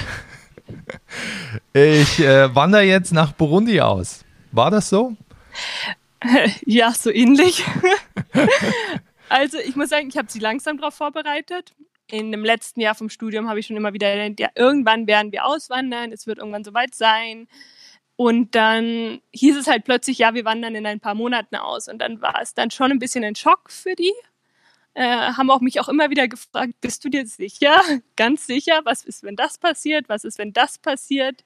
ich 1.73 2.21
äh, 2.21 2.55
wandere 2.55 2.83
jetzt 2.83 3.13
nach 3.13 3.33
Burundi 3.33 3.81
aus. 3.81 4.25
War 4.53 4.71
das 4.71 4.89
so? 4.89 5.17
Ja, 6.65 6.93
so 6.93 7.11
ähnlich. 7.11 7.65
also 9.29 9.59
ich 9.59 9.75
muss 9.75 9.89
sagen, 9.89 10.09
ich 10.09 10.17
habe 10.17 10.31
sie 10.31 10.39
langsam 10.39 10.79
darauf 10.79 10.95
vorbereitet 10.95 11.75
in 12.11 12.33
dem 12.33 12.45
letzten 12.45 12.81
Jahr 12.81 12.95
vom 12.95 13.11
Studium 13.11 13.49
habe 13.49 13.61
ich 13.61 13.67
schon 13.67 13.77
immer 13.77 13.93
wieder 13.93 14.15
gedacht, 14.15 14.41
ja, 14.41 14.49
irgendwann 14.55 15.07
werden 15.07 15.33
wir 15.33 15.45
auswandern, 15.45 16.13
es 16.13 16.27
wird 16.27 16.39
irgendwann 16.39 16.65
soweit 16.65 16.95
sein. 16.95 17.49
Und 18.17 18.57
dann 18.57 19.21
hieß 19.33 19.57
es 19.57 19.69
halt 19.69 19.85
plötzlich, 19.85 20.19
ja, 20.19 20.35
wir 20.35 20.45
wandern 20.45 20.75
in 20.75 20.87
ein 20.87 20.99
paar 20.99 21.15
Monaten 21.15 21.55
aus. 21.55 21.87
Und 21.87 22.01
dann 22.01 22.21
war 22.21 22.41
es 22.43 22.53
dann 22.53 22.71
schon 22.73 22.91
ein 22.91 22.99
bisschen 22.99 23.23
ein 23.23 23.37
Schock 23.37 23.71
für 23.71 23.95
die. 23.95 24.13
Äh, 24.95 25.35
haben 25.35 25.51
auch 25.51 25.61
mich 25.61 25.79
auch 25.79 25.89
immer 25.89 26.11
wieder 26.11 26.27
gefragt, 26.27 26.73
bist 26.81 27.05
du 27.05 27.11
dir 27.11 27.27
sicher? 27.27 27.81
Ganz 28.17 28.47
sicher? 28.47 28.81
Was 28.85 29.05
ist, 29.05 29.23
wenn 29.23 29.37
das 29.37 29.59
passiert? 29.59 30.09
Was 30.09 30.25
ist, 30.25 30.39
wenn 30.39 30.53
das 30.53 30.79
passiert? 30.79 31.45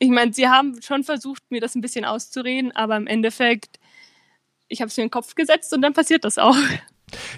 Ich 0.00 0.08
meine, 0.10 0.32
sie 0.32 0.48
haben 0.48 0.82
schon 0.82 1.04
versucht, 1.04 1.48
mir 1.50 1.60
das 1.60 1.76
ein 1.76 1.80
bisschen 1.80 2.04
auszureden, 2.04 2.72
aber 2.72 2.96
im 2.96 3.06
Endeffekt, 3.06 3.78
ich 4.66 4.80
habe 4.80 4.88
es 4.88 4.96
mir 4.96 5.04
in 5.04 5.08
den 5.08 5.12
Kopf 5.12 5.36
gesetzt 5.36 5.72
und 5.72 5.82
dann 5.82 5.92
passiert 5.92 6.24
das 6.24 6.38
auch. 6.38 6.56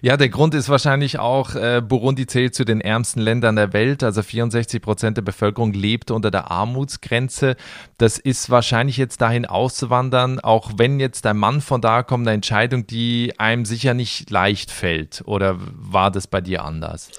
Ja, 0.00 0.16
der 0.16 0.28
Grund 0.28 0.54
ist 0.54 0.68
wahrscheinlich 0.68 1.18
auch, 1.18 1.54
äh, 1.54 1.82
Burundi 1.87 2.26
zählt 2.26 2.54
zu 2.54 2.64
den 2.64 2.80
ärmsten 2.80 3.20
Ländern 3.20 3.56
der 3.56 3.73
Welt. 3.73 4.02
Also 4.02 4.23
64 4.23 4.80
Prozent 4.80 5.16
der 5.16 5.23
Bevölkerung 5.23 5.73
lebt 5.73 6.11
unter 6.11 6.30
der 6.30 6.50
Armutsgrenze. 6.50 7.56
Das 7.99 8.18
ist 8.18 8.50
wahrscheinlich 8.50 8.96
jetzt 8.96 9.20
dahin 9.20 9.46
auszuwandern, 9.46 10.40
auch 10.40 10.73
wenn 10.76 11.00
jetzt 11.00 11.25
dein 11.25 11.37
Mann 11.37 11.61
von 11.61 11.80
da 11.80 12.02
kommt, 12.02 12.26
eine 12.26 12.35
Entscheidung, 12.35 12.87
die 12.87 13.35
einem 13.38 13.64
sicher 13.64 13.94
nicht 13.94 14.30
leicht 14.30 14.70
fällt. 14.70 15.23
Oder 15.26 15.56
war 15.58 16.11
das 16.11 16.26
bei 16.26 16.40
dir 16.40 16.64
anders? 16.64 17.11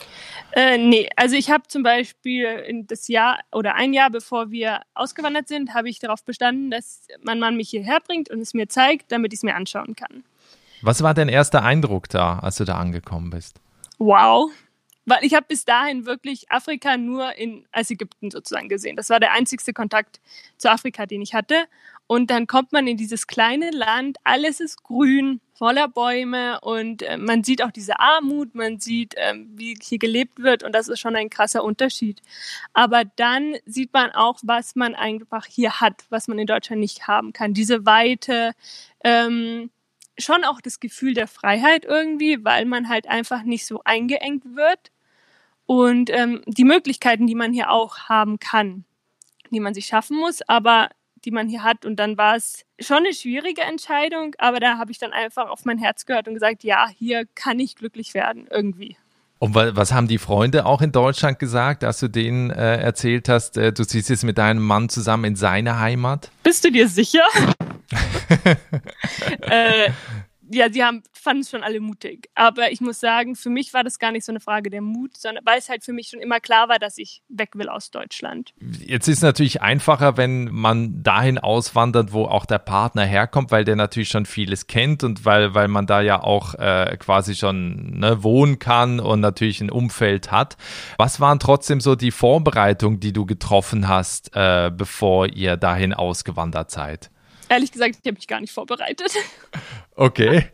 Äh, 0.53 0.77
nee, 0.77 1.07
also 1.15 1.35
ich 1.35 1.51
habe 1.51 1.67
zum 1.67 1.83
Beispiel 1.83 2.83
das 2.87 3.07
Jahr 3.07 3.39
oder 3.51 3.75
ein 3.75 3.93
Jahr 3.93 4.09
bevor 4.09 4.49
wir 4.49 4.81
ausgewandert 4.95 5.47
sind, 5.47 5.73
habe 5.73 5.89
ich 5.89 5.99
darauf 5.99 6.23
bestanden, 6.23 6.71
dass 6.71 7.05
mein 7.21 7.39
Mann 7.39 7.57
mich 7.57 7.69
hierher 7.69 7.99
bringt 7.99 8.31
und 8.31 8.39
es 8.39 8.53
mir 8.53 8.67
zeigt, 8.67 9.11
damit 9.11 9.33
ich 9.33 9.39
es 9.39 9.43
mir 9.43 9.55
anschauen 9.55 9.95
kann. 9.95 10.23
Was 10.81 11.01
war 11.01 11.13
dein 11.13 11.29
erster 11.29 11.63
Eindruck 11.63 12.09
da, 12.09 12.39
als 12.39 12.57
du 12.57 12.65
da 12.65 12.77
angekommen 12.77 13.29
bist? 13.29 13.59
Wow. 13.97 14.51
Weil 15.05 15.23
ich 15.23 15.33
habe 15.33 15.45
bis 15.47 15.63
dahin 15.63 16.05
wirklich 16.05 16.51
Afrika 16.51 16.97
nur 16.97 17.33
in, 17.35 17.65
als 17.71 17.89
Ägypten 17.89 18.29
sozusagen 18.29 18.67
gesehen. 18.67 18.97
Das 18.97 19.09
war 19.09 19.19
der 19.19 19.31
einzigste 19.31 19.73
Kontakt 19.73 20.19
zu 20.57 20.69
Afrika, 20.69 21.05
den 21.05 21.21
ich 21.21 21.33
hatte. 21.33 21.65
Und 22.07 22.29
dann 22.29 22.47
kommt 22.47 22.71
man 22.71 22.87
in 22.87 22.97
dieses 22.97 23.27
kleine 23.27 23.69
Land, 23.71 24.17
alles 24.23 24.61
ist 24.61 24.83
grün, 24.83 25.41
voller 25.53 25.89
Bäume 25.89 26.59
und 26.61 27.01
äh, 27.01 27.17
man 27.17 27.43
sieht 27.43 27.61
auch 27.61 27.71
diese 27.71 27.99
Armut, 27.99 28.55
man 28.55 28.79
sieht, 28.79 29.15
äh, 29.15 29.33
wie 29.55 29.77
hier 29.81 29.97
gelebt 29.97 30.39
wird 30.39 30.63
und 30.63 30.73
das 30.73 30.87
ist 30.87 30.99
schon 30.99 31.17
ein 31.17 31.29
krasser 31.29 31.65
Unterschied. 31.65 32.21
Aber 32.73 33.03
dann 33.03 33.55
sieht 33.65 33.91
man 33.91 34.11
auch, 34.11 34.39
was 34.43 34.75
man 34.75 34.95
einfach 34.95 35.45
hier 35.45 35.81
hat, 35.81 36.05
was 36.09 36.29
man 36.29 36.39
in 36.39 36.47
Deutschland 36.47 36.79
nicht 36.79 37.07
haben 37.07 37.33
kann. 37.33 37.53
Diese 37.53 37.85
Weite, 37.85 38.53
ähm, 39.03 39.69
schon 40.17 40.43
auch 40.43 40.61
das 40.61 40.79
Gefühl 40.79 41.13
der 41.13 41.27
Freiheit 41.27 41.85
irgendwie, 41.85 42.43
weil 42.43 42.65
man 42.65 42.89
halt 42.89 43.07
einfach 43.07 43.43
nicht 43.43 43.65
so 43.65 43.81
eingeengt 43.83 44.43
wird 44.55 44.91
und 45.65 46.09
ähm, 46.09 46.41
die 46.47 46.63
Möglichkeiten, 46.63 47.27
die 47.27 47.35
man 47.35 47.53
hier 47.53 47.71
auch 47.71 47.97
haben 48.09 48.39
kann, 48.39 48.85
die 49.51 49.59
man 49.59 49.73
sich 49.73 49.85
schaffen 49.85 50.17
muss, 50.17 50.41
aber 50.47 50.89
die 51.25 51.31
man 51.31 51.49
hier 51.49 51.63
hat. 51.63 51.85
Und 51.85 51.97
dann 51.97 52.17
war 52.17 52.35
es 52.35 52.65
schon 52.79 52.97
eine 52.97 53.13
schwierige 53.13 53.61
Entscheidung, 53.61 54.33
aber 54.37 54.59
da 54.59 54.77
habe 54.77 54.91
ich 54.91 54.97
dann 54.97 55.11
einfach 55.11 55.49
auf 55.49 55.65
mein 55.65 55.77
Herz 55.77 56.05
gehört 56.05 56.27
und 56.27 56.35
gesagt, 56.35 56.63
ja, 56.63 56.87
hier 56.87 57.25
kann 57.35 57.59
ich 57.59 57.75
glücklich 57.75 58.13
werden 58.13 58.47
irgendwie. 58.49 58.97
Und 59.39 59.53
was 59.53 59.93
haben 59.93 60.07
die 60.07 60.17
Freunde 60.17 60.65
auch 60.65 60.81
in 60.81 60.91
Deutschland 60.91 61.37
gesagt, 61.37 61.83
als 61.83 61.99
du 61.99 62.07
denen 62.07 62.49
äh, 62.49 62.77
erzählt 62.77 63.29
hast, 63.29 63.55
äh, 63.57 63.71
du 63.71 63.85
ziehst 63.85 64.09
jetzt 64.09 64.23
mit 64.23 64.39
deinem 64.39 64.65
Mann 64.65 64.89
zusammen 64.89 65.25
in 65.25 65.35
seine 65.35 65.79
Heimat? 65.79 66.31
Bist 66.41 66.63
du 66.63 66.71
dir 66.71 66.87
sicher? 66.87 67.23
äh, 69.41 69.91
ja, 70.49 70.71
sie 70.71 70.83
haben, 70.83 71.03
fanden 71.11 71.41
es 71.41 71.49
schon 71.49 71.63
alle 71.63 71.79
mutig. 71.79 72.29
Aber 72.35 72.71
ich 72.71 72.81
muss 72.81 72.99
sagen, 72.99 73.35
für 73.35 73.49
mich 73.49 73.73
war 73.73 73.83
das 73.83 73.99
gar 73.99 74.11
nicht 74.11 74.25
so 74.25 74.31
eine 74.31 74.39
Frage 74.39 74.69
der 74.69 74.81
Mut, 74.81 75.17
sondern 75.17 75.45
weil 75.45 75.59
es 75.59 75.69
halt 75.69 75.83
für 75.83 75.93
mich 75.93 76.07
schon 76.07 76.19
immer 76.19 76.39
klar 76.39 76.69
war, 76.69 76.79
dass 76.79 76.97
ich 76.97 77.21
weg 77.27 77.51
will 77.55 77.69
aus 77.69 77.91
Deutschland. 77.91 78.53
Jetzt 78.59 79.07
ist 79.07 79.17
es 79.17 79.23
natürlich 79.23 79.61
einfacher, 79.61 80.17
wenn 80.17 80.45
man 80.45 81.03
dahin 81.03 81.37
auswandert, 81.37 82.13
wo 82.13 82.25
auch 82.25 82.45
der 82.45 82.59
Partner 82.59 83.03
herkommt, 83.03 83.51
weil 83.51 83.65
der 83.65 83.75
natürlich 83.75 84.09
schon 84.09 84.25
vieles 84.25 84.67
kennt 84.67 85.03
und 85.03 85.25
weil, 85.25 85.53
weil 85.53 85.67
man 85.67 85.85
da 85.85 86.01
ja 86.01 86.21
auch 86.23 86.53
äh, 86.55 86.95
quasi 86.97 87.35
schon 87.35 87.99
ne, 87.99 88.23
wohnen 88.23 88.59
kann 88.59 88.99
und 88.99 89.19
natürlich 89.19 89.61
ein 89.61 89.69
Umfeld 89.69 90.31
hat. 90.31 90.57
Was 90.97 91.19
waren 91.19 91.39
trotzdem 91.39 91.81
so 91.81 91.95
die 91.95 92.11
Vorbereitungen, 92.11 92.99
die 92.99 93.13
du 93.13 93.25
getroffen 93.25 93.87
hast, 93.87 94.35
äh, 94.35 94.71
bevor 94.73 95.27
ihr 95.27 95.57
dahin 95.57 95.93
ausgewandert 95.93 96.71
seid? 96.71 97.11
Ehrlich 97.49 97.71
gesagt, 97.71 97.95
ich 98.01 98.07
habe 98.07 98.15
mich 98.15 98.27
gar 98.27 98.41
nicht 98.41 98.53
vorbereitet. 98.53 99.11
Okay. 99.99 100.51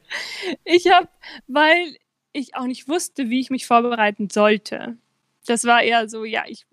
Ich 0.64 0.90
habe, 0.90 1.10
weil 1.48 1.98
ich 2.32 2.56
auch 2.56 2.64
nicht 2.64 2.88
wusste, 2.88 3.30
wie 3.30 3.42
ich 3.42 3.50
mich 3.50 3.66
vorbereiten 3.66 4.30
sollte. 4.30 4.96
Das 5.46 5.66
war 5.66 5.84
eher 5.84 6.08
so, 6.08 6.24
ja, 6.24 6.44
ich, 6.48 6.66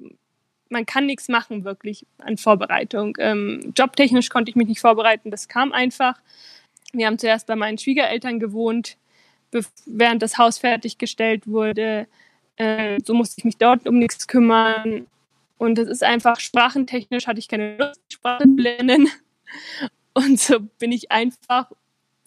man 0.68 0.86
kann 0.86 1.06
nichts 1.06 1.28
machen 1.28 1.64
wirklich 1.64 2.06
an 2.18 2.36
Vorbereitung. 2.36 3.16
Ähm, 3.18 3.72
jobtechnisch 3.76 4.28
konnte 4.28 4.50
ich 4.50 4.56
mich 4.56 4.68
nicht 4.68 4.80
vorbereiten, 4.80 5.32
das 5.32 5.48
kam 5.48 5.72
einfach. 5.72 6.14
Wir 6.92 7.06
haben 7.06 7.18
zuerst 7.18 7.48
bei 7.48 7.56
meinen 7.56 7.76
Schwiegereltern 7.76 8.38
gewohnt, 8.38 8.96
während 9.86 10.22
das 10.22 10.38
Haus 10.38 10.58
fertiggestellt 10.58 11.48
wurde. 11.48 12.06
Äh, 12.54 13.00
so 13.04 13.14
musste 13.14 13.34
ich 13.38 13.44
mich 13.44 13.56
dort 13.56 13.88
um 13.88 13.98
nichts 13.98 14.28
kümmern. 14.28 15.08
Und 15.58 15.78
es 15.78 15.88
ist 15.88 16.04
einfach 16.04 16.40
sprachentechnisch 16.40 17.26
hatte 17.26 17.38
ich 17.38 17.48
keine 17.48 17.76
Lust, 17.76 18.00
Sprache 18.08 18.44
zu 18.44 18.54
lernen. 18.56 19.08
Und 20.14 20.40
so 20.40 20.60
bin 20.78 20.92
ich 20.92 21.10
einfach 21.10 21.70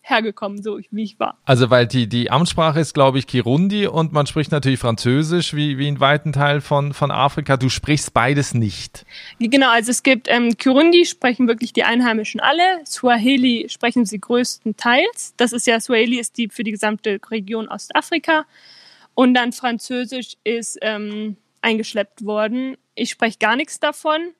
hergekommen, 0.04 0.62
so 0.62 0.80
wie 0.92 1.04
ich 1.04 1.20
war. 1.20 1.38
Also 1.46 1.70
weil 1.70 1.88
die, 1.88 2.08
die 2.08 2.30
Amtssprache 2.30 2.80
ist, 2.80 2.94
glaube 2.94 3.20
ich, 3.20 3.26
Kirundi 3.26 3.88
und 3.88 4.12
man 4.12 4.28
spricht 4.28 4.52
natürlich 4.52 4.80
Französisch, 4.80 5.56
wie, 5.56 5.78
wie 5.78 5.88
in 5.88 6.00
weiten 6.00 6.34
Teil 6.34 6.60
von, 6.60 6.94
von 6.94 7.10
Afrika. 7.10 7.56
Du 7.56 7.70
sprichst 7.70 8.14
beides 8.14 8.54
nicht. 8.54 9.06
Genau, 9.40 9.72
also 9.72 9.92
es 9.92 10.04
gibt 10.04 10.28
ähm, 10.30 10.58
Kirundi, 10.58 11.06
sprechen 11.06 11.48
wirklich 11.48 11.72
die 11.72 11.84
Einheimischen 11.84 12.42
alle. 12.42 12.86
Swahili 12.86 13.68
sprechen 13.70 14.06
sie 14.06 14.20
größtenteils. 14.20 15.36
Das 15.38 15.54
ist 15.54 15.66
ja, 15.68 15.80
Swahili 15.80 16.20
ist 16.20 16.38
die 16.38 16.50
für 16.50 16.66
die 16.66 16.72
gesamte 16.72 17.20
Region 17.32 17.70
Ostafrika. 17.70 18.46
Und 19.16 19.34
dann 19.36 19.54
Französisch 19.54 20.36
ist 20.44 20.78
ähm, 20.82 21.38
eingeschleppt 21.62 22.26
worden. 22.26 22.76
Ich 22.96 23.10
spreche 23.10 23.38
gar 23.38 23.56
nichts 23.56 23.80
davon 23.80 24.34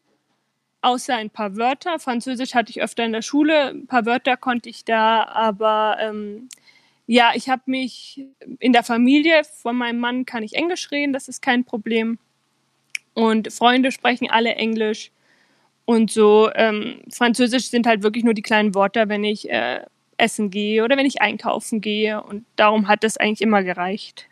außer 0.84 1.16
ein 1.16 1.30
paar 1.30 1.56
Wörter. 1.56 1.98
Französisch 1.98 2.54
hatte 2.54 2.70
ich 2.70 2.82
öfter 2.82 3.06
in 3.06 3.14
der 3.14 3.22
Schule, 3.22 3.70
ein 3.70 3.88
paar 3.88 4.06
Wörter 4.06 4.38
konnte 4.38 4.70
ich 4.70 4.86
da, 4.86 5.24
aber 5.24 5.98
ähm, 6.00 6.50
ja, 7.08 7.32
ich 7.36 7.50
habe 7.50 7.64
mich 7.66 8.26
in 8.60 8.74
der 8.74 8.84
Familie 8.84 9.44
von 9.44 9.76
meinem 9.76 10.00
Mann 10.00 10.26
kann 10.26 10.44
ich 10.44 10.56
Englisch 10.56 10.92
reden, 10.92 11.14
das 11.14 11.28
ist 11.28 11.42
kein 11.42 11.64
Problem. 11.64 12.20
Und 13.14 13.52
Freunde 13.54 13.92
sprechen 13.92 14.30
alle 14.30 14.56
Englisch. 14.56 15.12
Und 15.86 16.12
so 16.12 16.50
ähm, 16.56 17.02
Französisch 17.12 17.70
sind 17.70 17.86
halt 17.86 18.04
wirklich 18.04 18.24
nur 18.24 18.34
die 18.34 18.42
kleinen 18.42 18.74
Worte, 18.74 19.10
wenn 19.10 19.24
ich 19.24 19.50
äh, 19.50 19.82
essen 20.18 20.50
gehe 20.50 20.84
oder 20.84 20.98
wenn 20.98 21.06
ich 21.06 21.22
einkaufen 21.22 21.82
gehe. 21.82 22.24
Und 22.24 22.46
darum 22.56 22.88
hat 22.88 23.04
das 23.04 23.18
eigentlich 23.18 23.42
immer 23.42 23.64
gereicht. 23.64 24.28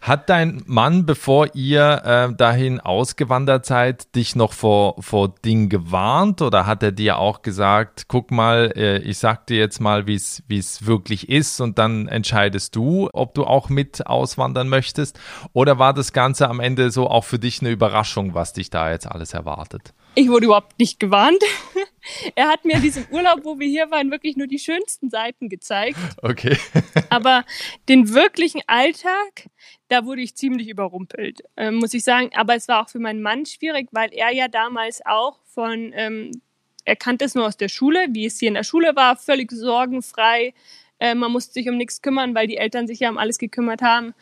Hat 0.00 0.28
dein 0.28 0.62
Mann, 0.66 1.06
bevor 1.06 1.54
ihr 1.54 2.02
äh, 2.04 2.34
dahin 2.34 2.80
ausgewandert 2.80 3.66
seid, 3.66 4.14
dich 4.14 4.36
noch 4.36 4.52
vor, 4.52 5.02
vor 5.02 5.34
Dingen 5.44 5.68
gewarnt 5.68 6.42
oder 6.42 6.66
hat 6.66 6.82
er 6.82 6.92
dir 6.92 7.18
auch 7.18 7.42
gesagt, 7.42 8.04
guck 8.08 8.30
mal, 8.30 8.72
äh, 8.76 8.98
ich 8.98 9.18
sag 9.18 9.46
dir 9.46 9.58
jetzt 9.58 9.80
mal, 9.80 10.06
wie 10.06 10.14
es 10.14 10.86
wirklich 10.86 11.28
ist 11.28 11.60
und 11.60 11.78
dann 11.78 12.08
entscheidest 12.08 12.76
du, 12.76 13.08
ob 13.12 13.34
du 13.34 13.44
auch 13.44 13.68
mit 13.68 14.06
auswandern 14.06 14.68
möchtest? 14.68 15.18
Oder 15.52 15.78
war 15.78 15.94
das 15.94 16.12
Ganze 16.12 16.48
am 16.48 16.60
Ende 16.60 16.90
so 16.90 17.08
auch 17.08 17.24
für 17.24 17.38
dich 17.38 17.60
eine 17.60 17.70
Überraschung, 17.70 18.34
was 18.34 18.52
dich 18.52 18.70
da 18.70 18.90
jetzt 18.90 19.06
alles 19.06 19.34
erwartet? 19.34 19.94
Ich 20.14 20.28
wurde 20.28 20.44
überhaupt 20.44 20.78
nicht 20.78 21.00
gewarnt. 21.00 21.42
er 22.34 22.48
hat 22.48 22.66
mir 22.66 22.78
diesen 22.80 23.06
Urlaub, 23.10 23.44
wo 23.44 23.58
wir 23.58 23.66
hier 23.66 23.90
waren, 23.90 24.10
wirklich 24.10 24.36
nur 24.36 24.46
die 24.46 24.58
schönsten 24.58 25.08
Seiten 25.08 25.48
gezeigt. 25.48 25.98
Okay. 26.20 26.56
Aber 27.10 27.44
den 27.88 28.12
wirklichen 28.12 28.60
Alltag, 28.66 29.48
da 29.88 30.04
wurde 30.04 30.20
ich 30.20 30.34
ziemlich 30.34 30.68
überrumpelt, 30.68 31.40
äh, 31.56 31.70
muss 31.70 31.94
ich 31.94 32.04
sagen. 32.04 32.30
Aber 32.34 32.54
es 32.54 32.68
war 32.68 32.82
auch 32.82 32.90
für 32.90 32.98
meinen 32.98 33.22
Mann 33.22 33.46
schwierig, 33.46 33.88
weil 33.92 34.12
er 34.12 34.32
ja 34.34 34.48
damals 34.48 35.00
auch 35.06 35.38
von, 35.46 35.92
ähm, 35.94 36.42
er 36.84 36.96
kannte 36.96 37.24
es 37.24 37.34
nur 37.34 37.46
aus 37.46 37.56
der 37.56 37.68
Schule, 37.68 38.08
wie 38.10 38.26
es 38.26 38.38
hier 38.38 38.48
in 38.48 38.54
der 38.54 38.64
Schule 38.64 38.94
war, 38.94 39.16
völlig 39.16 39.50
sorgenfrei. 39.50 40.52
Äh, 40.98 41.14
man 41.14 41.32
musste 41.32 41.54
sich 41.54 41.70
um 41.70 41.78
nichts 41.78 42.02
kümmern, 42.02 42.34
weil 42.34 42.46
die 42.46 42.58
Eltern 42.58 42.86
sich 42.86 43.00
ja 43.00 43.08
um 43.08 43.16
alles 43.16 43.38
gekümmert 43.38 43.80
haben. 43.80 44.12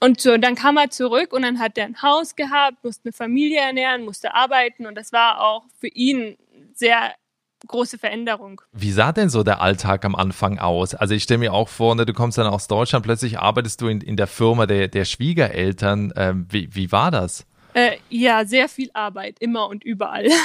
Und 0.00 0.20
so, 0.20 0.36
dann 0.38 0.54
kam 0.54 0.78
er 0.78 0.90
zurück 0.90 1.32
und 1.32 1.42
dann 1.42 1.58
hat 1.58 1.76
er 1.76 1.84
ein 1.84 2.02
Haus 2.02 2.34
gehabt, 2.34 2.82
musste 2.82 3.06
eine 3.06 3.12
Familie 3.12 3.60
ernähren, 3.60 4.04
musste 4.04 4.34
arbeiten 4.34 4.86
und 4.86 4.94
das 4.94 5.12
war 5.12 5.42
auch 5.42 5.64
für 5.78 5.88
ihn 5.88 6.38
sehr 6.72 7.14
große 7.66 7.98
Veränderung. 7.98 8.62
Wie 8.72 8.92
sah 8.92 9.12
denn 9.12 9.28
so 9.28 9.42
der 9.42 9.60
Alltag 9.60 10.06
am 10.06 10.14
Anfang 10.14 10.58
aus? 10.58 10.94
Also 10.94 11.14
ich 11.14 11.22
stelle 11.22 11.38
mir 11.38 11.52
auch 11.52 11.68
vor, 11.68 11.94
ne, 11.94 12.06
du 12.06 12.14
kommst 12.14 12.38
dann 12.38 12.46
aus 12.46 12.66
Deutschland, 12.68 13.04
plötzlich 13.04 13.38
arbeitest 13.38 13.82
du 13.82 13.88
in, 13.88 14.00
in 14.00 14.16
der 14.16 14.26
Firma 14.26 14.66
der, 14.66 14.88
der 14.88 15.04
Schwiegereltern. 15.04 16.12
Ähm, 16.16 16.46
wie, 16.48 16.74
wie 16.74 16.90
war 16.90 17.10
das? 17.10 17.46
Äh, 17.74 17.98
ja, 18.08 18.44
sehr 18.46 18.68
viel 18.68 18.90
Arbeit, 18.94 19.36
immer 19.40 19.68
und 19.68 19.84
überall. 19.84 20.28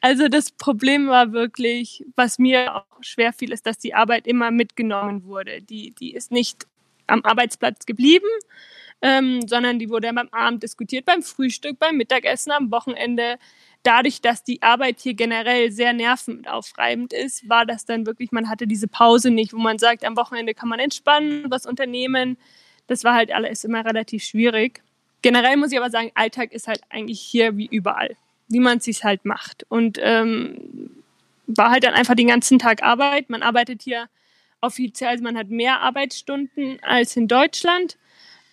Also 0.00 0.28
das 0.28 0.50
Problem 0.50 1.08
war 1.08 1.32
wirklich, 1.32 2.02
was 2.16 2.38
mir 2.38 2.74
auch 2.74 3.02
schwer 3.02 3.34
fiel, 3.34 3.52
ist, 3.52 3.66
dass 3.66 3.76
die 3.76 3.92
Arbeit 3.92 4.26
immer 4.26 4.50
mitgenommen 4.50 5.24
wurde. 5.24 5.60
Die, 5.60 5.94
die 5.94 6.14
ist 6.14 6.32
nicht 6.32 6.66
am 7.08 7.24
Arbeitsplatz 7.24 7.86
geblieben, 7.86 8.28
ähm, 9.02 9.46
sondern 9.46 9.78
die 9.78 9.90
wurde 9.90 10.12
beim 10.12 10.28
Abend 10.30 10.62
diskutiert, 10.62 11.04
beim 11.04 11.22
Frühstück, 11.22 11.78
beim 11.78 11.96
Mittagessen, 11.96 12.52
am 12.52 12.70
Wochenende. 12.70 13.38
Dadurch, 13.84 14.20
dass 14.20 14.42
die 14.42 14.60
Arbeit 14.62 15.00
hier 15.00 15.14
generell 15.14 15.70
sehr 15.70 15.92
nervenaufreibend 15.92 17.12
ist, 17.12 17.48
war 17.48 17.64
das 17.64 17.84
dann 17.84 18.06
wirklich, 18.06 18.32
man 18.32 18.48
hatte 18.48 18.66
diese 18.66 18.88
Pause 18.88 19.30
nicht, 19.30 19.52
wo 19.52 19.58
man 19.58 19.78
sagt, 19.78 20.04
am 20.04 20.16
Wochenende 20.16 20.52
kann 20.52 20.68
man 20.68 20.80
entspannen, 20.80 21.46
was 21.48 21.64
unternehmen. 21.64 22.36
Das 22.88 23.04
war 23.04 23.14
halt 23.14 23.30
alles 23.32 23.64
immer 23.64 23.84
relativ 23.84 24.24
schwierig. 24.24 24.82
Generell 25.22 25.56
muss 25.56 25.72
ich 25.72 25.78
aber 25.78 25.90
sagen, 25.90 26.10
Alltag 26.14 26.52
ist 26.52 26.68
halt 26.68 26.80
eigentlich 26.90 27.20
hier 27.20 27.56
wie 27.56 27.66
überall, 27.66 28.16
wie 28.48 28.60
man 28.60 28.78
es 28.78 28.84
sich 28.84 29.04
halt 29.04 29.24
macht. 29.24 29.64
Und 29.68 29.98
ähm, 30.00 30.90
war 31.46 31.70
halt 31.70 31.84
dann 31.84 31.94
einfach 31.94 32.14
den 32.14 32.28
ganzen 32.28 32.58
Tag 32.58 32.82
Arbeit. 32.82 33.30
Man 33.30 33.42
arbeitet 33.42 33.82
hier 33.82 34.08
offiziell, 34.60 35.10
also 35.10 35.24
man 35.24 35.36
hat 35.36 35.48
mehr 35.48 35.80
Arbeitsstunden 35.80 36.78
als 36.82 37.16
in 37.16 37.28
Deutschland, 37.28 37.98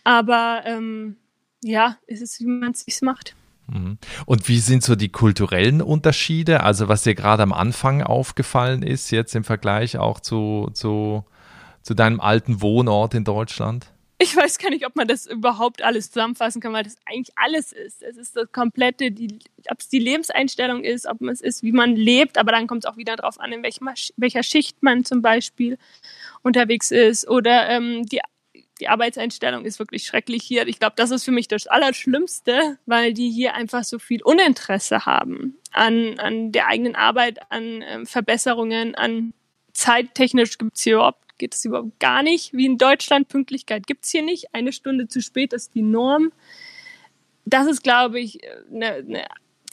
aber 0.03 0.63
ähm, 0.65 1.17
ja, 1.63 1.97
es 2.07 2.39
wie 2.39 2.45
man 2.45 2.71
es 2.71 2.81
sich 2.81 3.01
macht. 3.01 3.35
Mhm. 3.67 3.97
Und 4.25 4.47
wie 4.47 4.59
sind 4.59 4.83
so 4.83 4.95
die 4.95 5.09
kulturellen 5.09 5.81
Unterschiede? 5.81 6.61
Also 6.61 6.87
was 6.87 7.03
dir 7.03 7.15
gerade 7.15 7.43
am 7.43 7.53
Anfang 7.53 8.03
aufgefallen 8.03 8.83
ist, 8.83 9.09
jetzt 9.11 9.35
im 9.35 9.43
Vergleich 9.43 9.97
auch 9.97 10.19
zu, 10.19 10.69
zu, 10.73 11.25
zu 11.81 11.93
deinem 11.93 12.19
alten 12.19 12.61
Wohnort 12.61 13.13
in 13.13 13.23
Deutschland? 13.23 13.91
Ich 14.17 14.35
weiß 14.35 14.59
gar 14.59 14.69
nicht, 14.69 14.85
ob 14.85 14.95
man 14.95 15.07
das 15.07 15.25
überhaupt 15.25 15.81
alles 15.81 16.09
zusammenfassen 16.11 16.61
kann, 16.61 16.73
weil 16.73 16.83
das 16.83 16.97
eigentlich 17.05 17.37
alles 17.37 17.73
ist. 17.73 18.01
Es 18.01 18.17
ist 18.17 18.35
das 18.35 18.51
komplette, 18.51 19.13
ob 19.69 19.79
es 19.79 19.89
die 19.89 19.99
Lebenseinstellung 19.99 20.83
ist, 20.83 21.05
ob 21.05 21.21
es 21.23 21.41
ist, 21.41 21.63
wie 21.63 21.73
man 21.73 21.95
lebt, 21.95 22.37
aber 22.37 22.51
dann 22.51 22.67
kommt 22.67 22.85
es 22.85 22.89
auch 22.89 22.97
wieder 22.97 23.15
darauf 23.15 23.39
an, 23.39 23.51
in 23.51 23.63
welchem, 23.63 23.89
welcher 24.15 24.43
Schicht 24.43 24.81
man 24.81 25.03
zum 25.03 25.21
Beispiel 25.21 25.77
unterwegs 26.43 26.91
ist 26.91 27.27
oder 27.27 27.69
ähm, 27.69 28.05
die 28.05 28.21
die 28.81 28.89
Arbeitseinstellung 28.89 29.63
ist 29.63 29.79
wirklich 29.79 30.03
schrecklich 30.03 30.43
hier. 30.43 30.67
Ich 30.67 30.79
glaube, 30.79 30.95
das 30.97 31.11
ist 31.11 31.23
für 31.23 31.31
mich 31.31 31.47
das 31.47 31.67
Allerschlimmste, 31.67 32.77
weil 32.85 33.13
die 33.13 33.29
hier 33.29 33.53
einfach 33.53 33.85
so 33.85 33.99
viel 33.99 34.21
Uninteresse 34.21 35.05
haben 35.05 35.55
an, 35.71 36.19
an 36.19 36.51
der 36.51 36.67
eigenen 36.67 36.95
Arbeit, 36.95 37.39
an 37.51 37.81
ähm, 37.81 38.05
Verbesserungen, 38.05 38.95
an 38.95 39.33
zeittechnisch 39.71 40.57
gibt 40.57 40.77
es 40.77 40.83
hier 40.83 40.95
überhaupt 40.95 41.24
geht 41.37 41.53
es 41.55 41.65
überhaupt 41.65 41.99
gar 41.99 42.23
nicht. 42.23 42.53
Wie 42.53 42.65
in 42.65 42.77
Deutschland, 42.77 43.27
Pünktlichkeit 43.27 43.87
gibt 43.87 44.05
es 44.05 44.11
hier 44.11 44.23
nicht. 44.23 44.53
Eine 44.53 44.71
Stunde 44.71 45.07
zu 45.07 45.21
spät 45.21 45.53
ist 45.53 45.75
die 45.75 45.81
Norm. 45.81 46.31
Das 47.45 47.67
ist, 47.67 47.83
glaube 47.83 48.19
ich, 48.19 48.39
eine, 48.71 48.93
eine, 48.95 49.25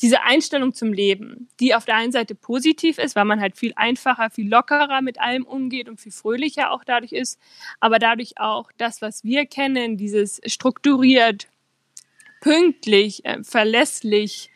diese 0.02 0.22
Einstellung 0.22 0.74
zum 0.74 0.92
Leben, 0.92 1.48
die 1.60 1.74
auf 1.74 1.84
der 1.84 1.96
einen 1.96 2.12
Seite 2.12 2.34
positiv 2.34 2.98
ist, 2.98 3.14
weil 3.14 3.24
man 3.24 3.40
halt 3.40 3.56
viel 3.56 3.72
einfacher, 3.76 4.30
viel 4.30 4.48
lockerer 4.48 5.00
mit 5.00 5.20
allem 5.20 5.44
umgeht 5.44 5.88
und 5.88 6.00
viel 6.00 6.12
fröhlicher 6.12 6.72
auch 6.72 6.84
dadurch 6.84 7.12
ist, 7.12 7.38
aber 7.80 7.98
dadurch 7.98 8.38
auch 8.38 8.70
das, 8.76 9.00
was 9.00 9.22
wir 9.22 9.46
kennen, 9.46 9.96
dieses 9.96 10.40
strukturiert, 10.44 11.46
pünktlich, 12.40 13.24
äh, 13.24 13.42
verlässlich, 13.44 14.50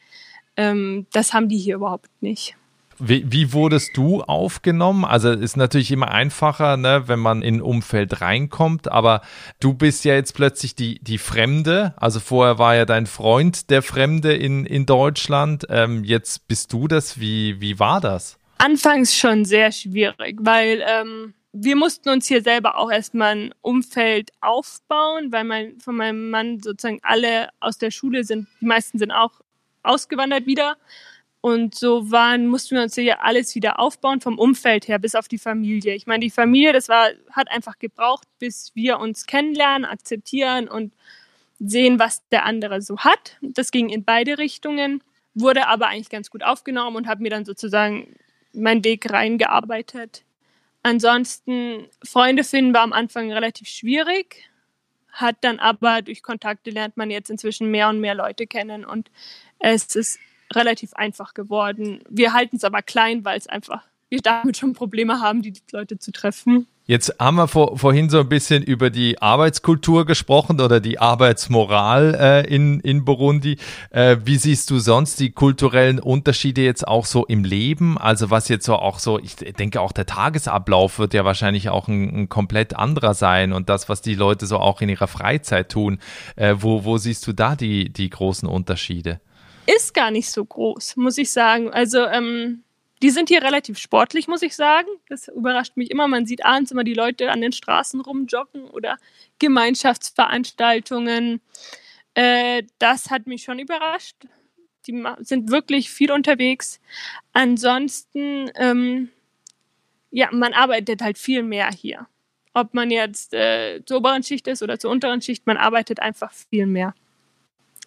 ähm, 0.56 1.06
das 1.12 1.32
haben 1.32 1.48
die 1.48 1.58
hier 1.58 1.76
überhaupt 1.76 2.10
nicht. 2.20 2.56
Wie, 2.98 3.30
wie, 3.30 3.52
wurdest 3.52 3.96
du 3.96 4.22
aufgenommen? 4.22 5.04
Also 5.04 5.30
ist 5.30 5.56
natürlich 5.56 5.92
immer 5.92 6.10
einfacher, 6.10 6.76
ne, 6.76 7.04
wenn 7.06 7.18
man 7.18 7.42
in 7.42 7.56
ein 7.56 7.62
Umfeld 7.62 8.20
reinkommt, 8.20 8.88
aber 8.88 9.20
du 9.60 9.74
bist 9.74 10.04
ja 10.04 10.14
jetzt 10.14 10.32
plötzlich 10.32 10.74
die, 10.74 10.98
die 11.00 11.18
Fremde. 11.18 11.94
Also 11.96 12.20
vorher 12.20 12.58
war 12.58 12.74
ja 12.74 12.84
dein 12.84 13.06
Freund 13.06 13.70
der 13.70 13.82
Fremde 13.82 14.34
in, 14.34 14.64
in 14.64 14.86
Deutschland. 14.86 15.66
Ähm, 15.68 16.04
jetzt 16.04 16.48
bist 16.48 16.72
du 16.72 16.88
das. 16.88 17.20
Wie, 17.20 17.60
wie 17.60 17.78
war 17.78 18.00
das? 18.00 18.38
Anfangs 18.58 19.14
schon 19.14 19.44
sehr 19.44 19.70
schwierig, 19.72 20.38
weil 20.40 20.82
ähm, 20.86 21.34
wir 21.52 21.76
mussten 21.76 22.08
uns 22.08 22.26
hier 22.26 22.42
selber 22.42 22.78
auch 22.78 22.90
erstmal 22.90 23.36
ein 23.36 23.54
Umfeld 23.62 24.30
aufbauen, 24.40 25.32
weil 25.32 25.44
mein, 25.44 25.80
von 25.80 25.96
meinem 25.96 26.30
Mann 26.30 26.60
sozusagen 26.60 27.00
alle 27.02 27.48
aus 27.60 27.78
der 27.78 27.90
Schule 27.90 28.24
sind, 28.24 28.46
die 28.60 28.66
meisten 28.66 28.98
sind 28.98 29.10
auch 29.10 29.40
ausgewandert 29.82 30.46
wieder. 30.46 30.76
Und 31.46 31.76
so 31.76 32.10
waren, 32.10 32.48
mussten 32.48 32.74
wir 32.74 32.82
uns 32.82 32.96
hier 32.96 33.22
alles 33.22 33.54
wieder 33.54 33.78
aufbauen 33.78 34.20
vom 34.20 34.36
Umfeld 34.36 34.88
her 34.88 34.98
bis 34.98 35.14
auf 35.14 35.28
die 35.28 35.38
Familie. 35.38 35.94
Ich 35.94 36.08
meine, 36.08 36.24
die 36.24 36.30
Familie, 36.30 36.72
das 36.72 36.88
war, 36.88 37.10
hat 37.30 37.52
einfach 37.52 37.78
gebraucht, 37.78 38.26
bis 38.40 38.72
wir 38.74 38.98
uns 38.98 39.26
kennenlernen, 39.26 39.84
akzeptieren 39.84 40.66
und 40.66 40.92
sehen, 41.60 42.00
was 42.00 42.28
der 42.30 42.46
andere 42.46 42.82
so 42.82 42.98
hat. 42.98 43.38
Das 43.42 43.70
ging 43.70 43.90
in 43.90 44.04
beide 44.04 44.38
Richtungen, 44.38 45.04
wurde 45.34 45.68
aber 45.68 45.86
eigentlich 45.86 46.10
ganz 46.10 46.30
gut 46.30 46.42
aufgenommen 46.42 46.96
und 46.96 47.06
habe 47.06 47.22
mir 47.22 47.30
dann 47.30 47.44
sozusagen 47.44 48.16
meinen 48.52 48.82
Weg 48.82 49.08
reingearbeitet. 49.12 50.24
Ansonsten, 50.82 51.86
Freunde 52.02 52.42
finden 52.42 52.74
war 52.74 52.82
am 52.82 52.92
Anfang 52.92 53.30
relativ 53.30 53.68
schwierig, 53.68 54.50
hat 55.12 55.36
dann 55.42 55.60
aber 55.60 56.02
durch 56.02 56.24
Kontakte 56.24 56.70
lernt 56.70 56.96
man 56.96 57.08
jetzt 57.12 57.30
inzwischen 57.30 57.70
mehr 57.70 57.88
und 57.88 58.00
mehr 58.00 58.16
Leute 58.16 58.48
kennen 58.48 58.84
und 58.84 59.12
es 59.60 59.94
ist 59.94 60.18
relativ 60.54 60.94
einfach 60.94 61.34
geworden. 61.34 62.00
Wir 62.08 62.32
halten 62.32 62.56
es 62.56 62.64
aber 62.64 62.82
klein, 62.82 63.24
weil 63.24 63.38
es 63.38 63.46
einfach, 63.46 63.82
wir 64.08 64.20
damit 64.20 64.56
schon 64.56 64.72
Probleme 64.72 65.20
haben, 65.20 65.42
die 65.42 65.54
Leute 65.72 65.98
zu 65.98 66.12
treffen. 66.12 66.66
Jetzt 66.88 67.16
haben 67.18 67.34
wir 67.34 67.48
vor, 67.48 67.76
vorhin 67.76 68.08
so 68.10 68.20
ein 68.20 68.28
bisschen 68.28 68.62
über 68.62 68.90
die 68.90 69.20
Arbeitskultur 69.20 70.06
gesprochen 70.06 70.60
oder 70.60 70.78
die 70.78 71.00
Arbeitsmoral 71.00 72.14
äh, 72.14 72.54
in, 72.54 72.78
in 72.78 73.04
Burundi. 73.04 73.58
Äh, 73.90 74.18
wie 74.24 74.36
siehst 74.36 74.70
du 74.70 74.78
sonst 74.78 75.18
die 75.18 75.32
kulturellen 75.32 75.98
Unterschiede 75.98 76.60
jetzt 76.60 76.86
auch 76.86 77.04
so 77.04 77.26
im 77.26 77.42
Leben? 77.42 77.98
Also 77.98 78.30
was 78.30 78.48
jetzt 78.48 78.66
so 78.66 78.76
auch 78.76 79.00
so, 79.00 79.18
ich 79.18 79.34
denke 79.34 79.80
auch 79.80 79.90
der 79.90 80.06
Tagesablauf 80.06 81.00
wird 81.00 81.12
ja 81.12 81.24
wahrscheinlich 81.24 81.70
auch 81.70 81.88
ein, 81.88 82.22
ein 82.22 82.28
komplett 82.28 82.76
anderer 82.76 83.14
sein 83.14 83.52
und 83.52 83.68
das, 83.68 83.88
was 83.88 84.00
die 84.00 84.14
Leute 84.14 84.46
so 84.46 84.58
auch 84.58 84.80
in 84.80 84.88
ihrer 84.88 85.08
Freizeit 85.08 85.72
tun. 85.72 85.98
Äh, 86.36 86.54
wo, 86.60 86.84
wo 86.84 86.98
siehst 86.98 87.26
du 87.26 87.32
da 87.32 87.56
die, 87.56 87.92
die 87.92 88.10
großen 88.10 88.48
Unterschiede? 88.48 89.18
Ist 89.66 89.94
gar 89.94 90.10
nicht 90.10 90.30
so 90.30 90.44
groß, 90.44 90.96
muss 90.96 91.18
ich 91.18 91.32
sagen. 91.32 91.70
Also 91.70 92.06
ähm, 92.06 92.62
die 93.02 93.10
sind 93.10 93.28
hier 93.28 93.42
relativ 93.42 93.78
sportlich, 93.78 94.26
muss 94.26 94.42
ich 94.42 94.56
sagen. 94.56 94.88
Das 95.08 95.28
überrascht 95.28 95.76
mich 95.76 95.90
immer. 95.90 96.08
Man 96.08 96.26
sieht 96.26 96.44
abends 96.44 96.70
immer 96.70 96.84
die 96.84 96.94
Leute 96.94 97.30
an 97.30 97.40
den 97.40 97.52
Straßen 97.52 98.00
rumjoggen 98.00 98.68
oder 98.70 98.96
Gemeinschaftsveranstaltungen. 99.38 101.40
Äh, 102.14 102.62
das 102.78 103.10
hat 103.10 103.26
mich 103.26 103.42
schon 103.42 103.58
überrascht. 103.58 104.16
Die 104.86 105.04
sind 105.20 105.50
wirklich 105.50 105.90
viel 105.90 106.10
unterwegs. 106.10 106.80
Ansonsten, 107.32 108.50
ähm, 108.54 109.10
ja, 110.10 110.28
man 110.32 110.54
arbeitet 110.54 111.02
halt 111.02 111.18
viel 111.18 111.42
mehr 111.42 111.70
hier. 111.70 112.06
Ob 112.54 112.72
man 112.72 112.90
jetzt 112.90 113.34
äh, 113.34 113.82
zur 113.84 113.98
oberen 113.98 114.22
Schicht 114.22 114.46
ist 114.46 114.62
oder 114.62 114.78
zur 114.78 114.90
unteren 114.90 115.20
Schicht, 115.20 115.46
man 115.46 115.58
arbeitet 115.58 116.00
einfach 116.00 116.32
viel 116.32 116.64
mehr. 116.64 116.94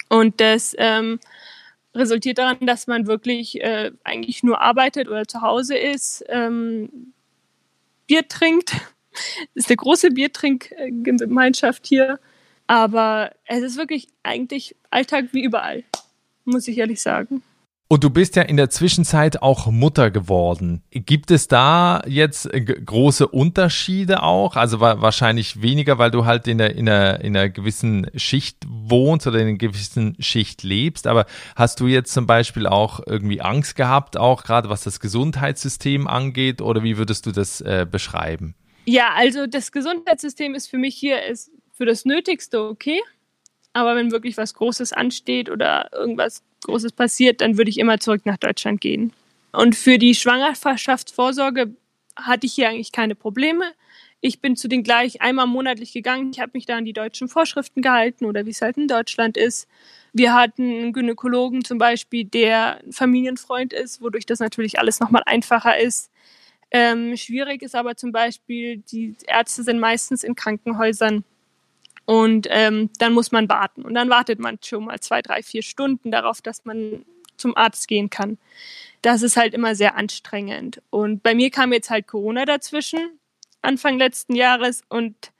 Und 0.10 0.40
das 0.40 0.76
ähm, 0.78 1.20
resultiert 1.96 2.38
daran, 2.38 2.66
dass 2.66 2.88
man 2.88 3.08
wirklich 3.08 3.62
äh, 3.62 3.92
eigentlich 4.04 4.44
nur 4.44 4.62
arbeitet 4.62 5.08
oder 5.08 5.28
zu 5.28 5.42
Hause 5.42 5.78
ist, 5.78 6.24
ähm, 6.30 7.14
Bier 8.08 8.28
trinkt. 8.28 8.72
Das 8.72 8.86
ist 9.56 9.70
eine 9.70 9.78
große 9.78 10.12
Biertrinkgemeinschaft 10.12 11.86
hier. 11.86 12.20
Aber 12.68 13.32
es 13.46 13.64
ist 13.64 13.78
wirklich 13.78 14.08
eigentlich 14.22 14.76
Alltag 14.92 15.30
wie 15.32 15.44
überall, 15.44 15.84
muss 16.46 16.68
ich 16.68 16.78
ehrlich 16.78 17.02
sagen. 17.02 17.42
Und 17.92 18.04
du 18.04 18.12
bist 18.12 18.36
ja 18.36 18.44
in 18.44 18.56
der 18.56 18.70
Zwischenzeit 18.70 19.42
auch 19.42 19.66
Mutter 19.66 20.12
geworden. 20.12 20.84
Gibt 20.92 21.32
es 21.32 21.48
da 21.48 22.04
jetzt 22.06 22.48
große 22.52 23.28
Unterschiede 23.28 24.22
auch? 24.22 24.56
Also 24.56 24.80
wahrscheinlich 24.80 25.64
weniger, 25.64 25.98
weil 25.98 26.12
du 26.12 26.24
halt 26.24 26.48
in 26.48 26.62
einer, 26.62 26.76
in, 26.76 26.88
einer, 26.88 27.22
in 27.22 27.36
einer 27.36 27.50
gewissen 27.50 28.06
Schicht 28.14 28.58
wohnst 28.68 29.26
oder 29.26 29.40
in 29.40 29.48
einer 29.48 29.58
gewissen 29.58 30.16
Schicht 30.20 30.62
lebst. 30.62 31.08
Aber 31.08 31.26
hast 31.56 31.80
du 31.80 31.88
jetzt 31.88 32.14
zum 32.14 32.28
Beispiel 32.28 32.68
auch 32.68 33.00
irgendwie 33.08 33.42
Angst 33.42 33.76
gehabt, 33.76 34.18
auch 34.18 34.44
gerade 34.44 34.70
was 34.70 34.84
das 34.84 35.00
Gesundheitssystem 35.00 36.08
angeht? 36.08 36.62
Oder 36.62 36.84
wie 36.84 37.00
würdest 37.00 37.26
du 37.26 37.32
das 37.32 37.60
äh, 37.62 37.88
beschreiben? 37.90 38.54
Ja, 38.86 39.14
also 39.16 39.48
das 39.48 39.72
Gesundheitssystem 39.72 40.54
ist 40.54 40.68
für 40.68 40.78
mich 40.78 40.96
hier 40.96 41.26
ist 41.26 41.50
für 41.74 41.88
das 41.88 42.06
Nötigste 42.06 42.62
okay. 42.62 43.02
Aber 43.74 43.96
wenn 43.96 44.12
wirklich 44.12 44.38
was 44.38 44.54
Großes 44.54 44.94
ansteht 44.94 45.50
oder 45.50 45.90
irgendwas 45.94 46.44
Großes 46.64 46.92
passiert, 46.92 47.42
dann 47.42 47.58
würde 47.58 47.70
ich 47.70 47.78
immer 47.78 48.00
zurück 48.00 48.26
nach 48.26 48.38
Deutschland 48.38 48.82
gehen. 48.82 49.14
Und 49.52 49.76
für 49.76 49.98
die 49.98 50.16
Schwangerschaftsvorsorge 50.16 51.74
hatte 52.16 52.46
ich 52.46 52.54
hier 52.54 52.70
eigentlich 52.70 52.92
keine 52.92 53.16
Probleme. 53.16 53.64
Ich 54.22 54.42
bin 54.42 54.56
zu 54.56 54.68
den 54.68 54.84
gleich 54.84 55.22
einmal 55.22 55.48
monatlich 55.48 55.94
gegangen. 55.94 56.32
Ich 56.34 56.40
habe 56.40 56.52
mich 56.54 56.66
da 56.66 56.78
an 56.78 56.86
die 56.86 56.94
deutschen 56.94 57.30
Vorschriften 57.30 57.82
gehalten 57.82 58.26
oder 58.26 58.46
wie 58.46 58.50
es 58.50 58.62
halt 58.62 58.78
in 58.78 58.88
Deutschland 58.88 59.38
ist. 59.38 59.68
Wir 60.12 60.34
hatten 60.34 60.64
einen 60.64 60.94
Gynäkologen 60.94 61.64
zum 61.64 61.78
Beispiel, 61.78 62.26
der 62.26 62.82
ein 62.84 62.92
Familienfreund 62.92 63.72
ist, 63.72 64.02
wodurch 64.02 64.26
das 64.26 64.40
natürlich 64.40 64.80
alles 64.80 65.00
nochmal 65.00 65.24
einfacher 65.26 65.78
ist. 65.80 66.12
Ähm, 66.72 67.16
schwierig 67.16 67.62
ist 67.62 67.76
aber 67.76 67.96
zum 67.96 68.12
Beispiel, 68.12 68.78
die 68.78 69.16
Ärzte 69.26 69.64
sind 69.64 69.80
meistens 69.80 70.24
in 70.24 70.36
Krankenhäusern 70.36 71.24
und 72.10 72.48
ähm, 72.50 72.90
dann 72.98 73.14
muss 73.14 73.32
man 73.32 73.48
warten. 73.50 73.84
Und 73.84 73.94
dann 73.94 74.10
wartet 74.10 74.40
man 74.40 74.58
schon 74.64 74.86
mal 74.86 75.00
zwei, 75.00 75.22
drei, 75.22 75.44
vier 75.44 75.62
Stunden 75.62 76.10
darauf, 76.10 76.42
dass 76.42 76.66
man 76.66 77.06
zum 77.38 77.56
Arzt 77.56 77.88
gehen 77.88 78.10
kann. 78.10 78.40
Das 79.04 79.22
ist 79.22 79.38
halt 79.38 79.54
immer 79.54 79.76
sehr 79.76 79.96
anstrengend. 79.96 80.82
Und 80.90 81.22
bei 81.22 81.36
mir 81.36 81.52
kam 81.52 81.72
jetzt 81.72 81.92
halt 81.92 82.08
Corona 82.08 82.46
dazwischen, 82.46 83.20
Anfang 83.62 84.00
letzten 84.00 84.34
Jahres. 84.34 84.82
Und 84.90 85.32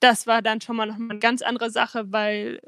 das 0.00 0.26
war 0.26 0.42
dann 0.42 0.60
schon 0.60 0.76
mal 0.76 0.84
noch 0.84 0.98
mal 0.98 1.12
eine 1.12 1.18
ganz 1.18 1.40
andere 1.40 1.70
Sache, 1.70 2.12
weil 2.12 2.60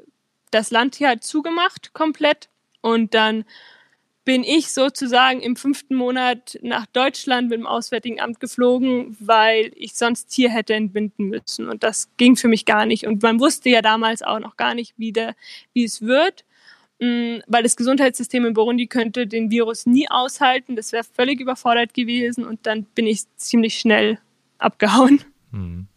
das 0.49 0.71
Land 0.71 0.95
hier 0.95 1.09
halt 1.09 1.23
zugemacht 1.23 1.93
komplett. 1.93 2.49
Und 2.81 3.13
dann 3.13 3.45
bin 4.23 4.43
ich 4.43 4.71
sozusagen 4.71 5.41
im 5.41 5.55
fünften 5.55 5.95
Monat 5.95 6.57
nach 6.61 6.85
Deutschland 6.85 7.49
mit 7.49 7.59
dem 7.59 7.65
Auswärtigen 7.65 8.19
Amt 8.19 8.39
geflogen, 8.39 9.17
weil 9.19 9.71
ich 9.75 9.93
sonst 9.95 10.31
hier 10.31 10.49
hätte 10.49 10.75
entbinden 10.75 11.27
müssen. 11.27 11.67
Und 11.67 11.83
das 11.83 12.09
ging 12.17 12.35
für 12.35 12.47
mich 12.47 12.65
gar 12.65 12.85
nicht. 12.85 13.07
Und 13.07 13.23
man 13.23 13.39
wusste 13.39 13.69
ja 13.69 13.81
damals 13.81 14.21
auch 14.21 14.39
noch 14.39 14.57
gar 14.57 14.75
nicht, 14.75 14.93
wie, 14.97 15.11
der, 15.11 15.35
wie 15.73 15.83
es 15.83 16.01
wird, 16.03 16.45
mm, 16.99 17.39
weil 17.47 17.63
das 17.63 17.75
Gesundheitssystem 17.75 18.45
in 18.45 18.53
Burundi 18.53 18.85
könnte 18.85 19.25
den 19.25 19.49
Virus 19.49 19.87
nie 19.87 20.07
aushalten. 20.09 20.75
Das 20.75 20.91
wäre 20.91 21.03
völlig 21.03 21.39
überfordert 21.39 21.95
gewesen. 21.95 22.45
Und 22.45 22.67
dann 22.67 22.83
bin 22.83 23.07
ich 23.07 23.23
ziemlich 23.37 23.79
schnell 23.79 24.19
abgehauen. 24.59 25.23
Hm. 25.51 25.87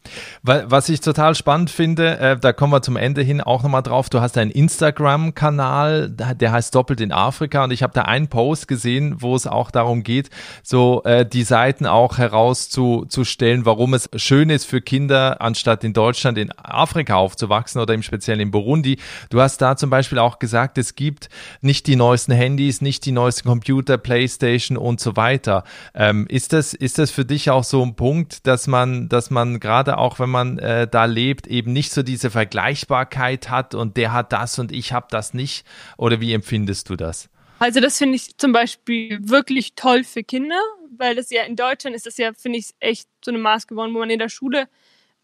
Was 0.42 0.88
ich 0.90 1.00
total 1.00 1.34
spannend 1.34 1.70
finde, 1.70 2.18
äh, 2.18 2.36
da 2.38 2.52
kommen 2.52 2.72
wir 2.72 2.82
zum 2.82 2.96
Ende 2.96 3.22
hin 3.22 3.40
auch 3.40 3.62
nochmal 3.62 3.82
drauf. 3.82 4.10
Du 4.10 4.20
hast 4.20 4.36
einen 4.36 4.50
Instagram-Kanal, 4.50 6.10
der 6.10 6.52
heißt 6.52 6.74
Doppelt 6.74 7.00
in 7.00 7.12
Afrika 7.12 7.64
und 7.64 7.70
ich 7.70 7.82
habe 7.82 7.94
da 7.94 8.02
einen 8.02 8.28
Post 8.28 8.68
gesehen, 8.68 9.22
wo 9.22 9.34
es 9.34 9.46
auch 9.46 9.70
darum 9.70 10.02
geht, 10.02 10.28
so 10.62 11.02
äh, 11.04 11.24
die 11.24 11.42
Seiten 11.42 11.86
auch 11.86 12.18
herauszustellen, 12.18 13.64
warum 13.64 13.94
es 13.94 14.10
schön 14.16 14.50
ist 14.50 14.66
für 14.66 14.82
Kinder, 14.82 15.40
anstatt 15.40 15.82
in 15.84 15.94
Deutschland 15.94 16.36
in 16.36 16.52
Afrika 16.58 17.14
aufzuwachsen 17.16 17.80
oder 17.80 17.94
im 17.94 18.02
Speziellen 18.02 18.40
in 18.40 18.50
Burundi. 18.50 18.98
Du 19.30 19.40
hast 19.40 19.58
da 19.62 19.76
zum 19.76 19.88
Beispiel 19.88 20.18
auch 20.18 20.38
gesagt, 20.38 20.76
es 20.76 20.94
gibt 20.94 21.30
nicht 21.62 21.86
die 21.86 21.96
neuesten 21.96 22.32
Handys, 22.32 22.82
nicht 22.82 23.06
die 23.06 23.12
neuesten 23.12 23.48
Computer, 23.48 23.96
Playstation 23.96 24.76
und 24.76 25.00
so 25.00 25.16
weiter. 25.16 25.64
Ähm, 25.94 26.26
ist 26.28 26.52
das 26.52 26.74
ist 26.74 26.98
das 26.98 27.10
für 27.10 27.24
dich 27.24 27.50
auch 27.50 27.64
so 27.64 27.82
ein 27.82 27.94
Punkt, 27.94 28.46
dass 28.46 28.66
man 28.66 29.08
dass 29.08 29.30
man 29.30 29.60
gerade 29.60 29.93
auch 29.94 30.18
wenn 30.18 30.30
man 30.30 30.58
äh, 30.58 30.86
da 30.88 31.04
lebt, 31.04 31.46
eben 31.46 31.72
nicht 31.72 31.92
so 31.92 32.02
diese 32.02 32.30
Vergleichbarkeit 32.30 33.50
hat 33.50 33.74
und 33.74 33.96
der 33.96 34.12
hat 34.12 34.32
das 34.32 34.58
und 34.58 34.72
ich 34.72 34.92
habe 34.92 35.06
das 35.10 35.34
nicht? 35.34 35.66
Oder 35.96 36.20
wie 36.20 36.32
empfindest 36.32 36.90
du 36.90 36.96
das? 36.96 37.28
Also 37.58 37.80
das 37.80 37.98
finde 37.98 38.16
ich 38.16 38.36
zum 38.36 38.52
Beispiel 38.52 39.18
wirklich 39.22 39.74
toll 39.74 40.04
für 40.04 40.22
Kinder, 40.22 40.60
weil 40.96 41.14
das 41.14 41.30
ja 41.30 41.44
in 41.44 41.56
Deutschland 41.56 41.96
ist 41.96 42.06
das 42.06 42.18
ja, 42.18 42.32
finde 42.34 42.58
ich, 42.58 42.74
echt 42.80 43.08
so 43.24 43.30
eine 43.30 43.38
Maß 43.38 43.66
geworden, 43.66 43.94
wo 43.94 44.00
man 44.00 44.10
in 44.10 44.18
der 44.18 44.28
Schule 44.28 44.68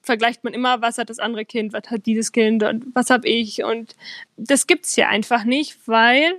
vergleicht 0.03 0.45
man 0.45 0.55
immer, 0.55 0.81
was 0.81 0.99
hat 0.99 1.11
das 1.11 1.19
andere 1.19 1.45
Kind, 1.45 1.73
was 1.73 1.91
hat 1.91 2.07
dieses 2.07 2.33
Kind 2.33 2.63
und 2.63 2.87
was 2.95 3.11
habe 3.11 3.29
ich 3.29 3.63
und 3.65 3.97
das 4.37 4.67
gibt 4.67 4.87
es 4.87 4.95
hier 4.95 5.09
einfach 5.09 5.45
nicht, 5.45 5.77
weil 5.87 6.33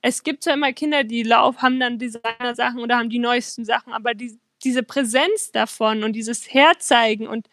es 0.00 0.22
gibt 0.22 0.44
zwar 0.44 0.54
immer 0.54 0.72
Kinder, 0.72 1.02
die 1.02 1.24
laufen, 1.24 1.60
haben 1.60 1.80
dann 1.80 1.98
Designer-Sachen 1.98 2.78
oder 2.78 2.98
haben 2.98 3.10
die 3.10 3.18
neuesten 3.18 3.64
Sachen, 3.64 3.92
aber 3.92 4.14
die, 4.14 4.38
diese 4.64 4.82
Präsenz 4.82 5.52
davon 5.52 6.04
und 6.04 6.12
dieses 6.14 6.52
Herzeigen 6.52 7.26
und 7.26 7.48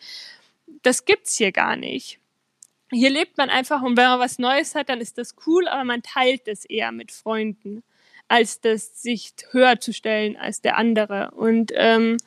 das 0.83 1.05
gibt's 1.05 1.35
hier 1.37 1.51
gar 1.51 1.75
nicht. 1.75 2.19
Hier 2.91 3.09
lebt 3.09 3.37
man 3.37 3.49
einfach 3.49 3.81
und 3.81 3.97
wenn 3.97 4.05
man 4.07 4.19
was 4.19 4.39
Neues 4.39 4.75
hat, 4.75 4.89
dann 4.89 5.01
ist 5.01 5.17
das 5.17 5.35
cool, 5.47 5.67
aber 5.67 5.83
man 5.83 6.03
teilt 6.03 6.47
es 6.47 6.65
eher 6.65 6.91
mit 6.91 7.11
Freunden. 7.11 7.83
als 8.27 8.61
das 8.61 9.01
sich 9.01 9.33
höher 9.51 9.79
zu 9.79 9.93
stellen 9.93 10.37
als 10.37 10.61
der 10.61 10.77
andere. 10.77 11.31
Und 11.31 11.71
ähm, 11.75 12.17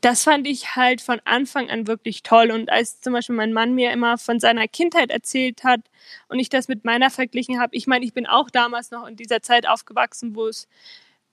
das 0.00 0.22
fand 0.24 0.46
ich 0.46 0.76
halt 0.76 1.00
von 1.00 1.20
Anfang 1.24 1.70
an 1.70 1.86
wirklich 1.86 2.22
toll. 2.22 2.50
Und 2.50 2.70
als 2.70 3.00
zum 3.00 3.12
Beispiel 3.12 3.36
mein 3.36 3.52
Mann 3.52 3.74
mir 3.74 3.90
immer 3.92 4.16
von 4.18 4.40
seiner 4.40 4.68
Kindheit 4.68 5.10
erzählt 5.10 5.64
hat 5.64 5.80
und 6.28 6.38
ich 6.38 6.48
das 6.48 6.68
mit 6.68 6.84
meiner 6.84 7.10
verglichen 7.10 7.60
habe, 7.60 7.76
ich 7.76 7.86
meine, 7.86 8.04
ich 8.04 8.14
bin 8.14 8.26
auch 8.26 8.50
damals 8.50 8.90
noch 8.90 9.06
in 9.06 9.16
dieser 9.16 9.42
Zeit 9.42 9.68
aufgewachsen, 9.68 10.34
wo 10.36 10.46
es 10.46 10.68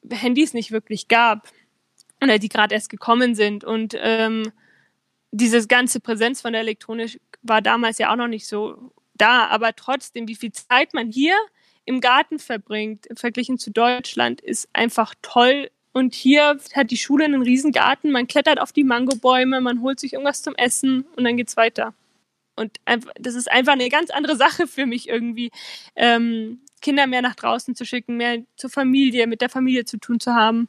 Handys 0.10 0.54
nicht 0.54 0.72
wirklich 0.72 1.08
gab 1.08 1.48
oder 2.22 2.40
die 2.40 2.50
gerade 2.50 2.76
erst 2.76 2.90
gekommen 2.90 3.36
sind. 3.36 3.64
Und 3.64 3.96
ähm, 4.00 4.52
diese 5.32 5.66
ganze 5.68 6.00
Präsenz 6.00 6.42
von 6.42 6.54
der 6.54 6.62
Elektronik 6.62 7.20
war 7.42 7.62
damals 7.62 7.98
ja 7.98 8.12
auch 8.12 8.16
noch 8.16 8.28
nicht 8.28 8.48
so 8.48 8.92
da. 9.16 9.48
Aber 9.48 9.76
trotzdem, 9.76 10.28
wie 10.28 10.36
viel 10.36 10.52
Zeit 10.52 10.94
man 10.94 11.12
hier 11.12 11.36
im 11.86 12.02
Garten 12.02 12.40
verbringt, 12.40 13.08
verglichen 13.16 13.58
zu 13.58 13.72
Deutschland, 13.72 14.42
ist 14.42 14.68
einfach 14.74 15.14
toll. 15.22 15.70
Und 15.94 16.14
hier 16.14 16.60
hat 16.76 16.92
die 16.92 16.98
Schule 16.98 17.26
einen 17.26 17.42
riesen 17.42 17.72
Garten, 17.72 18.12
man 18.12 18.28
klettert 18.28 18.60
auf 18.60 18.72
die 18.72 18.84
Mangobäume, 18.84 19.62
man 19.62 19.82
holt 19.82 20.00
sich 20.00 20.14
irgendwas 20.14 20.44
zum 20.44 20.54
Essen 20.56 21.06
und 21.16 21.24
dann 21.24 21.38
geht's 21.38 21.58
weiter. 21.58 21.94
Und 22.56 22.78
das 23.20 23.36
ist 23.36 23.50
einfach 23.50 23.74
eine 23.74 23.90
ganz 23.90 24.10
andere 24.10 24.36
Sache 24.36 24.68
für 24.68 24.86
mich 24.86 25.08
irgendwie, 25.08 25.52
ähm, 25.96 26.62
Kinder 26.82 27.08
mehr 27.08 27.22
nach 27.22 27.36
draußen 27.36 27.76
zu 27.76 27.86
schicken, 27.86 28.18
mehr 28.18 28.44
zur 28.56 28.70
Familie, 28.70 29.28
mit 29.28 29.42
der 29.42 29.50
Familie 29.50 29.86
zu 29.86 29.98
tun 29.98 30.20
zu 30.20 30.34
haben. 30.34 30.68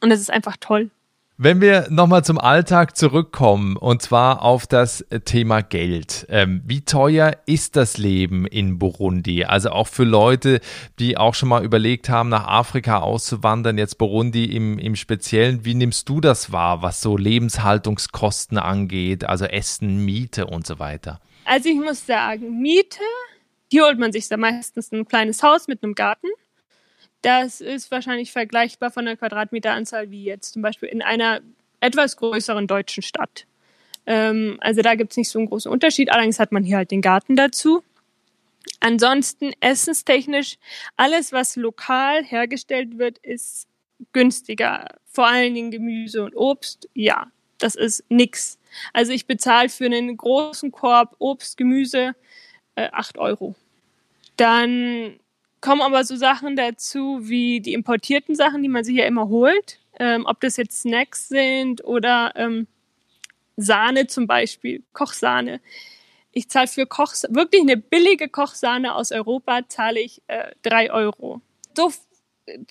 Und 0.00 0.10
das 0.10 0.20
ist 0.20 0.30
einfach 0.30 0.56
toll. 0.58 0.90
Wenn 1.36 1.60
wir 1.60 1.88
nochmal 1.90 2.22
zum 2.22 2.38
Alltag 2.38 2.96
zurückkommen, 2.96 3.76
und 3.76 4.00
zwar 4.00 4.42
auf 4.42 4.68
das 4.68 5.04
Thema 5.24 5.62
Geld. 5.62 6.26
Ähm, 6.28 6.62
wie 6.64 6.82
teuer 6.82 7.36
ist 7.44 7.74
das 7.74 7.98
Leben 7.98 8.46
in 8.46 8.78
Burundi? 8.78 9.44
Also 9.44 9.70
auch 9.70 9.88
für 9.88 10.04
Leute, 10.04 10.60
die 11.00 11.16
auch 11.16 11.34
schon 11.34 11.48
mal 11.48 11.64
überlegt 11.64 12.08
haben, 12.08 12.28
nach 12.28 12.46
Afrika 12.46 13.00
auszuwandern, 13.00 13.78
jetzt 13.78 13.98
Burundi 13.98 14.44
im, 14.44 14.78
im 14.78 14.94
Speziellen. 14.94 15.64
Wie 15.64 15.74
nimmst 15.74 16.08
du 16.08 16.20
das 16.20 16.52
wahr, 16.52 16.82
was 16.82 17.00
so 17.00 17.16
Lebenshaltungskosten 17.16 18.56
angeht, 18.56 19.24
also 19.24 19.44
Essen, 19.46 20.04
Miete 20.04 20.46
und 20.46 20.68
so 20.68 20.78
weiter? 20.78 21.20
Also 21.46 21.68
ich 21.68 21.80
muss 21.80 22.06
sagen, 22.06 22.62
Miete, 22.62 23.00
hier 23.72 23.82
holt 23.82 23.98
man 23.98 24.12
sich 24.12 24.28
da 24.28 24.36
meistens 24.36 24.92
ein 24.92 25.08
kleines 25.08 25.42
Haus 25.42 25.66
mit 25.66 25.82
einem 25.82 25.96
Garten 25.96 26.28
das 27.24 27.62
ist 27.62 27.90
wahrscheinlich 27.90 28.32
vergleichbar 28.32 28.90
von 28.90 29.06
der 29.06 29.16
Quadratmeteranzahl 29.16 30.10
wie 30.10 30.24
jetzt 30.24 30.52
zum 30.52 30.62
Beispiel 30.62 30.90
in 30.90 31.00
einer 31.00 31.40
etwas 31.80 32.16
größeren 32.18 32.66
deutschen 32.66 33.02
Stadt. 33.02 33.46
Ähm, 34.06 34.58
also 34.60 34.82
da 34.82 34.94
gibt 34.94 35.12
es 35.12 35.16
nicht 35.16 35.30
so 35.30 35.38
einen 35.38 35.48
großen 35.48 35.70
Unterschied. 35.70 36.12
Allerdings 36.12 36.38
hat 36.38 36.52
man 36.52 36.64
hier 36.64 36.76
halt 36.76 36.90
den 36.90 37.00
Garten 37.00 37.34
dazu. 37.34 37.82
Ansonsten 38.80 39.52
essenstechnisch, 39.60 40.58
alles, 40.96 41.32
was 41.32 41.56
lokal 41.56 42.22
hergestellt 42.22 42.98
wird, 42.98 43.18
ist 43.18 43.68
günstiger. 44.12 44.88
Vor 45.06 45.26
allen 45.26 45.54
Dingen 45.54 45.70
Gemüse 45.70 46.24
und 46.24 46.36
Obst, 46.36 46.88
ja, 46.92 47.28
das 47.58 47.74
ist 47.74 48.04
nix. 48.10 48.58
Also 48.92 49.12
ich 49.12 49.26
bezahle 49.26 49.70
für 49.70 49.86
einen 49.86 50.16
großen 50.16 50.72
Korb 50.72 51.16
Obst, 51.18 51.56
Gemüse 51.56 52.14
äh, 52.74 52.88
8 52.92 53.16
Euro. 53.16 53.54
Dann 54.36 55.18
kommen 55.64 55.80
aber 55.80 56.04
so 56.04 56.14
Sachen 56.14 56.56
dazu 56.56 57.20
wie 57.22 57.60
die 57.60 57.72
importierten 57.72 58.34
Sachen, 58.34 58.62
die 58.62 58.68
man 58.68 58.84
sich 58.84 58.96
ja 58.96 59.06
immer 59.06 59.28
holt. 59.30 59.80
Ähm, 59.98 60.26
ob 60.26 60.38
das 60.40 60.58
jetzt 60.58 60.82
Snacks 60.82 61.28
sind 61.28 61.82
oder 61.82 62.32
ähm, 62.36 62.66
Sahne 63.56 64.06
zum 64.06 64.26
Beispiel, 64.26 64.82
Kochsahne. 64.92 65.62
Ich 66.32 66.50
zahle 66.50 66.66
für 66.66 66.84
Koch, 66.84 67.14
wirklich 67.30 67.62
eine 67.62 67.78
billige 67.78 68.28
Kochsahne 68.28 68.94
aus 68.94 69.10
Europa, 69.10 69.66
zahle 69.66 70.00
ich 70.00 70.20
äh, 70.26 70.50
drei 70.60 70.92
Euro. 70.92 71.40
So 71.74 71.90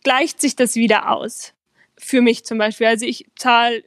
gleicht 0.04 0.40
sich 0.40 0.56
das 0.56 0.76
wieder 0.76 1.10
aus. 1.10 1.54
Für 1.98 2.22
mich 2.22 2.46
zum 2.46 2.60
Beispiel. 2.60 2.86
Also 2.86 3.08
ich 3.08 3.26
zahle, 3.36 3.84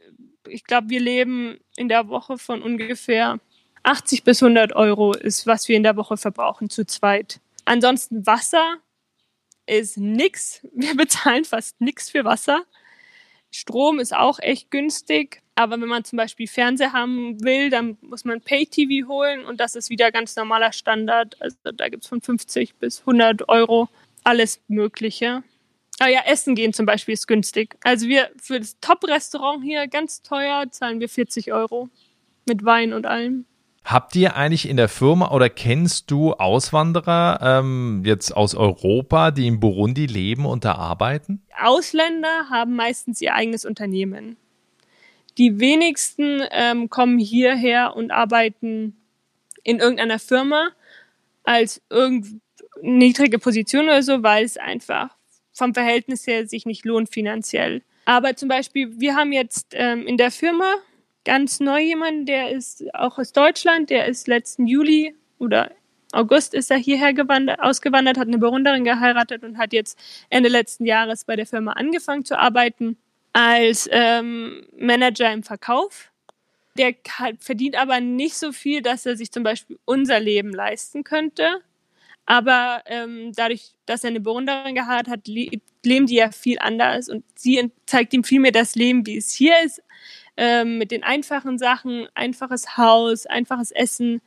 ich 0.49 0.65
glaube, 0.65 0.89
wir 0.89 1.01
leben 1.01 1.61
in 1.77 1.89
der 1.89 2.09
Woche 2.09 2.39
von 2.39 2.61
ungefähr 2.61 3.39
80 3.85 4.25
bis 4.25 4.43
100 4.43 4.75
Euro 4.75 5.13
ist, 5.13 5.47
was 5.47 5.69
wir 5.69 5.77
in 5.77 5.85
der 5.85 5.97
Woche 5.97 6.17
verbrauchen 6.17 6.71
zu 6.71 6.85
zweit. 6.85 7.39
Ansonsten 7.67 8.27
Wasser 8.27 8.79
ist 9.67 9.99
nix. 9.99 10.67
Wir 10.75 10.97
bezahlen 10.97 11.45
fast 11.45 11.81
nix 11.81 12.11
für 12.11 12.25
Wasser. 12.25 12.65
Strom 13.51 14.01
ist 14.01 14.15
auch 14.15 14.39
echt 14.39 14.71
günstig. 14.71 15.43
Aber 15.55 15.81
wenn 15.81 15.89
man 15.89 16.05
zum 16.05 16.19
Beispiel 16.19 16.47
Fernseher 16.47 16.93
haben 16.93 17.43
will, 17.43 17.71
dann 17.71 17.97
muss 18.03 18.27
man 18.27 18.43
Pay-TV 18.43 19.09
holen 19.09 19.47
und 19.47 19.59
das 19.59 19.75
ist 19.75 19.89
wieder 19.89 20.13
ganz 20.13 20.37
normaler 20.37 20.73
Standard. 20.73 21.41
Also 21.41 21.57
da 21.75 21.89
gibt 21.89 22.05
es 22.05 22.09
von 22.09 22.21
50 22.21 22.75
bis 22.75 23.01
100 23.01 23.49
Euro 23.49 23.89
alles 24.23 24.61
Mögliche. 24.69 25.43
Ah 25.99 26.09
ja, 26.09 26.21
Essen 26.27 26.55
gehen 26.55 26.75
zum 26.75 26.85
Beispiel 26.85 27.15
ist 27.15 27.27
günstig. 27.27 27.77
Also 27.83 28.07
wir 28.07 28.31
für 28.39 28.61
das 28.61 28.79
Top-Restaurant 28.81 29.65
hier 29.65 29.87
ganz 29.89 30.21
teuer 30.21 30.71
zahlen 30.71 31.01
wir 31.01 31.09
40 31.09 31.55
Euro 31.55 31.89
mit 32.47 32.63
Wein 32.67 32.93
und 32.93 33.07
allem. 33.07 33.47
Habt 33.87 34.17
ihr 34.17 34.35
eigentlich 34.35 34.69
in 34.69 34.77
der 34.77 34.89
Firma 34.89 35.31
oder 35.31 35.49
kennst 35.49 36.11
du 36.11 36.33
Auswanderer 36.33 37.39
ähm, 37.41 38.03
jetzt 38.05 38.37
aus 38.37 38.57
Europa, 38.57 39.31
die 39.31 39.47
in 39.47 39.61
Burundi 39.61 40.07
leben 40.07 40.45
und 40.45 40.65
da 40.65 40.73
arbeiten? 40.73 41.41
Ausländer 41.57 42.51
haben 42.51 42.75
meistens 42.75 43.21
ihr 43.21 43.33
eigenes 43.37 43.65
Unternehmen. 43.65 44.37
Die 45.39 45.61
wenigsten 45.61 46.43
ähm, 46.51 46.91
kommen 46.91 47.21
hierher 47.21 47.95
und 47.95 48.11
arbeiten 48.11 48.97
in 49.63 49.79
irgendeiner 49.79 50.19
Firma 50.19 50.71
als 51.45 51.81
irgend 51.89 52.41
niedrige 52.83 53.39
Position 53.39 53.85
oder 53.85 54.03
so, 54.03 54.21
weil 54.25 54.45
es 54.45 54.57
einfach 54.57 55.11
vom 55.53 55.75
Verhältnis 55.75 56.27
her 56.27 56.49
sich 56.49 56.67
nicht 56.67 56.85
lohnt 56.85 57.09
finanziell. 57.09 57.83
Aber 58.05 58.35
zum 58.35 58.49
Beispiel, 58.49 58.99
wir 58.99 59.15
haben 59.15 59.31
jetzt 59.31 59.75
ähm, 59.75 60.09
in 60.09 60.17
der 60.17 60.33
Firma 60.33 60.75
ganz 61.27 61.61
neu 61.61 61.81
jemanden, 61.81 62.25
der 62.25 62.51
ist 62.51 62.83
auch 62.95 63.19
aus 63.19 63.33
Deutschland, 63.33 63.91
der 63.91 64.07
ist 64.07 64.29
letzten 64.29 64.67
Juli 64.67 65.15
oder 65.39 65.71
August 66.13 66.55
ist 66.55 66.71
er 66.71 66.79
hierher 66.79 67.13
gewandert, 67.13 67.61
ausgewandert, 67.61 68.17
hat 68.17 68.29
eine 68.29 68.39
Burunderin 68.39 68.85
geheiratet 68.85 69.43
und 69.43 69.59
hat 69.59 69.73
jetzt 69.73 69.99
Ende 70.31 70.49
letzten 70.49 70.87
Jahres 70.87 71.25
bei 71.25 71.37
der 71.37 71.47
Firma 71.47 71.73
angefangen 71.73 72.25
zu 72.25 72.39
arbeiten 72.39 72.97
als 73.33 73.89
ähm, 73.93 74.67
Manager 74.79 75.31
im 75.33 75.43
Verkauf. 75.43 76.11
Der 76.79 76.95
verdient 77.41 77.77
aber 77.77 78.01
nicht 78.01 78.37
so 78.37 78.53
viel, 78.53 78.81
dass 78.81 79.05
er 79.05 79.17
sich 79.17 79.33
zum 79.33 79.43
Beispiel 79.43 79.79
unser 79.85 80.21
Leben 80.21 80.53
leisten 80.53 81.05
könnte. 81.05 81.61
Aber 82.25 82.83
ähm, 82.87 83.33
dadurch, 83.35 83.73
dass 83.85 84.05
er 84.05 84.11
eine 84.11 84.21
Burunderin 84.21 84.75
geheiratet 84.75 85.13
hat, 85.13 85.29
le 85.29 85.51
leben 85.85 86.07
die 86.07 86.17
ja 86.17 86.33
viel 86.33 86.59
anders 86.59 87.09
und 87.09 87.25
sie 87.37 87.71
zeigt 87.87 88.13
ihm 88.13 88.25
viel 88.25 88.41
mehr 88.41 88.53
das 88.53 88.75
Leben, 88.75 89.07
wie 89.07 89.17
es 89.17 89.31
hier 89.33 89.55
ist, 89.65 89.81
ähm, 90.37 90.79
mit 90.79 90.91
den 90.91 91.03
einfachen 91.03 91.59
Sachen, 91.59 92.07
einfaches 92.15 92.77
Haus, 92.77 93.27
einfaches 93.27 93.71
Essen. 93.71 94.21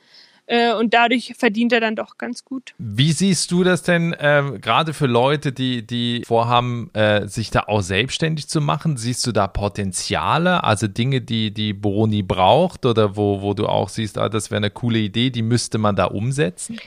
Äh, 0.50 0.74
und 0.74 0.95
dadurch 0.95 1.36
verdient 1.38 1.72
er 1.74 1.80
dann 1.80 1.95
doch 1.95 2.17
ganz 2.17 2.43
gut. 2.43 2.74
Wie 2.80 3.12
siehst 3.12 3.52
du 3.52 3.63
das 3.63 3.84
denn 3.84 4.13
äh, 4.13 4.58
gerade 4.60 4.95
für 4.95 5.06
Leute, 5.06 5.52
die, 5.52 5.86
die 5.86 6.24
vorhaben, 6.26 6.89
äh, 6.95 7.28
sich 7.28 7.52
da 7.52 7.65
auch 7.67 7.82
selbstständig 7.82 8.48
zu 8.48 8.60
machen? 8.60 8.98
Siehst 8.98 9.28
du 9.28 9.32
da 9.32 9.45
Potenziale, 9.45 10.63
also 10.63 10.88
Dinge, 10.88 11.22
die 11.22 11.54
die 11.54 11.74
Broni 11.74 12.24
braucht 12.24 12.88
oder 12.88 13.15
wo, 13.15 13.43
wo 13.43 13.54
du 13.54 13.67
auch 13.67 13.89
siehst, 13.89 14.17
ah, 14.17 14.28
das 14.28 14.50
wäre 14.50 14.58
eine 14.58 14.72
coole 14.72 14.98
Idee, 14.98 15.30
die 15.30 15.43
müsste 15.43 15.78
man 15.78 15.95
da 15.95 16.06
umsetzen? 16.06 16.80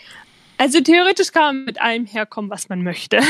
Also 0.59 0.81
theoretisch 0.81 1.31
kann 1.31 1.57
man 1.57 1.65
mit 1.65 1.81
allem 1.81 2.07
herkommen, 2.07 2.51
was 2.51 2.69
man 2.69 2.83
möchte. 2.83 3.21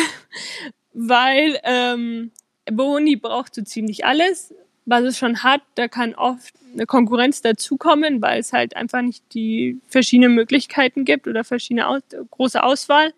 Weil 0.95 1.61
ähm, 1.63 2.31
Boni 2.71 3.17
braucht 3.17 3.55
so 3.55 3.63
ziemlich 3.63 4.07
alles 4.07 4.55
was 4.85 5.05
es 5.05 5.19
schon 5.19 5.43
hat, 5.43 5.63
da 5.75 5.89
kann 5.89 6.15
oft 6.15 6.55
eine 6.73 6.87
Konkurrenz 6.87 7.43
dazukommen, 7.43 8.21
weil 8.23 8.41
es 8.41 8.53
halt 8.53 8.77
einfach 8.77 9.03
nicht 9.03 9.23
die 9.35 9.81
verschiedenen 9.89 10.35
Möglichkeiten 10.35 11.05
gibt 11.05 11.29
oder 11.29 11.45
verschiedene 11.45 11.87
aus 11.87 12.03
große 12.31 12.63
Auswahl. 12.63 13.13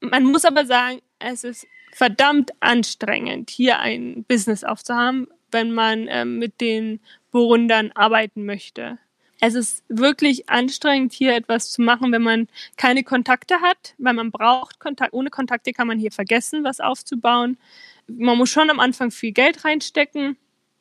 Man 0.00 0.24
muss 0.24 0.44
aber 0.44 0.66
sagen, 0.66 1.00
es 1.18 1.44
ist 1.44 1.66
verdammt 1.92 2.52
anstrengend, 2.60 3.50
hier 3.50 3.78
ein 3.78 4.24
Business 4.28 4.64
aufzuhaben, 4.64 5.28
wenn 5.50 5.72
man 5.72 6.06
ähm, 6.08 6.38
mit 6.38 6.60
den 6.60 7.00
Burundern 7.30 7.92
arbeiten 7.92 8.44
möchte. 8.44 8.98
Es 9.40 9.54
ist 9.54 9.84
wirklich 9.88 10.48
anstrengend, 10.48 11.12
hier 11.12 11.34
etwas 11.34 11.70
zu 11.70 11.82
machen, 11.82 12.12
wenn 12.12 12.22
man 12.22 12.48
keine 12.76 13.04
Kontakte 13.04 13.60
hat, 13.60 13.94
weil 13.98 14.14
man 14.14 14.30
braucht 14.30 14.78
Kontakt. 14.78 15.12
Ohne 15.12 15.30
Kontakte 15.30 15.72
kann 15.72 15.86
man 15.86 15.98
hier 15.98 16.12
vergessen, 16.12 16.64
was 16.64 16.80
aufzubauen. 16.80 17.58
Man 18.06 18.38
muss 18.38 18.50
schon 18.50 18.70
am 18.70 18.80
Anfang 18.80 19.10
viel 19.10 19.32
Geld 19.32 19.64
reinstecken 19.64 20.36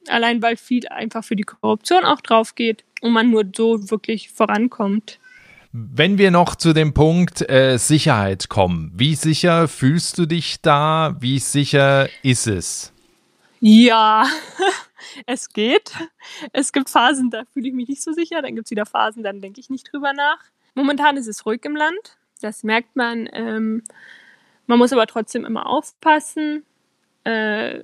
Allein 0.08 0.42
weil 0.42 0.58
viel 0.58 0.88
einfach 0.88 1.24
für 1.24 1.36
die 1.36 1.44
Korruption 1.44 2.04
auch 2.06 2.22
drauf 2.22 2.56
geht 2.56 2.84
und 3.02 3.14
man 3.14 3.30
nur 3.30 3.46
so 3.56 3.90
wirklich 3.90 4.30
vorankommt. 4.30 5.20
Wenn 5.72 6.20
wir 6.20 6.30
noch 6.30 6.56
zu 6.56 6.74
dem 6.74 6.94
Punkt 6.94 7.50
äh, 7.50 7.78
Sicherheit 7.78 8.48
kommen, 8.48 8.92
wie 8.96 9.16
sicher 9.16 9.68
fühlst 9.68 10.20
du 10.20 10.28
dich 10.28 10.62
da? 10.62 11.16
Wie 11.20 11.40
sicher 11.40 12.10
ist 12.22 12.46
es? 12.46 12.94
Ja, 13.60 14.28
es 15.26 15.50
geht. 15.50 15.92
Es 16.52 16.74
gibt 16.74 16.90
Phasen, 16.90 17.32
da 17.32 17.46
fühle 17.52 17.70
ich 17.70 17.74
mich 17.74 17.88
nicht 17.88 18.04
so 18.04 18.12
sicher. 18.14 18.42
Dann 18.42 18.56
gibt 18.56 18.68
es 18.68 18.72
wieder 18.72 18.86
Phasen, 18.86 19.24
dann 19.24 19.42
denke 19.42 19.60
ich 19.60 19.70
nicht 19.72 19.92
drüber 19.92 20.14
nach. 20.14 20.38
Momentan 20.76 21.18
ist 21.18 21.28
es 21.28 21.46
ruhig 21.46 21.62
im 21.64 21.76
Land. 21.76 22.18
Das 22.42 22.64
merkt 22.64 22.96
man. 22.96 23.28
Ähm, 23.34 23.84
man 24.68 24.78
muss 24.78 24.94
aber 24.94 25.08
trotzdem 25.08 25.46
immer 25.46 25.66
aufpassen 25.66 26.64
Äh, 27.26 27.84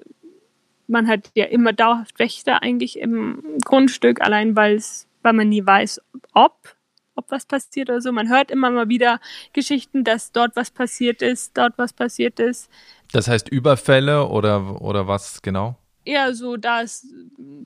man 0.89 1.08
hat 1.08 1.32
ja 1.36 1.45
immer 1.45 1.71
dauerhaft 1.71 2.19
Wächter 2.19 2.62
eigentlich 2.62 2.99
im 2.99 3.41
Grundstück, 3.63 4.21
allein 4.21 4.56
weil 4.56 4.82
man 5.23 5.49
nie 5.49 5.65
weiß, 5.65 6.02
ob 6.34 6.75
ob 7.19 7.32
was 7.32 7.45
passiert 7.45 7.89
oder 7.89 7.99
so. 7.99 8.13
Man 8.13 8.30
hört 8.30 8.49
immer 8.49 8.71
mal 8.71 8.88
wieder 8.88 9.19
Geschichten, 9.52 10.06
dass 10.06 10.32
dort 10.32 10.56
was 10.56 10.71
passiert 10.71 11.21
ist, 11.21 11.58
dort 11.58 11.78
was 11.78 11.91
passiert 11.91 12.39
ist. 12.39 12.69
Das 13.12 13.28
heißt 13.28 13.49
Überfälle 13.49 14.28
oder, 14.28 14.82
oder 14.82 15.08
was 15.08 15.41
genau? 15.41 15.75
Ja, 16.06 16.34
so 16.34 16.56
da 16.56 16.80
ist 16.80 17.06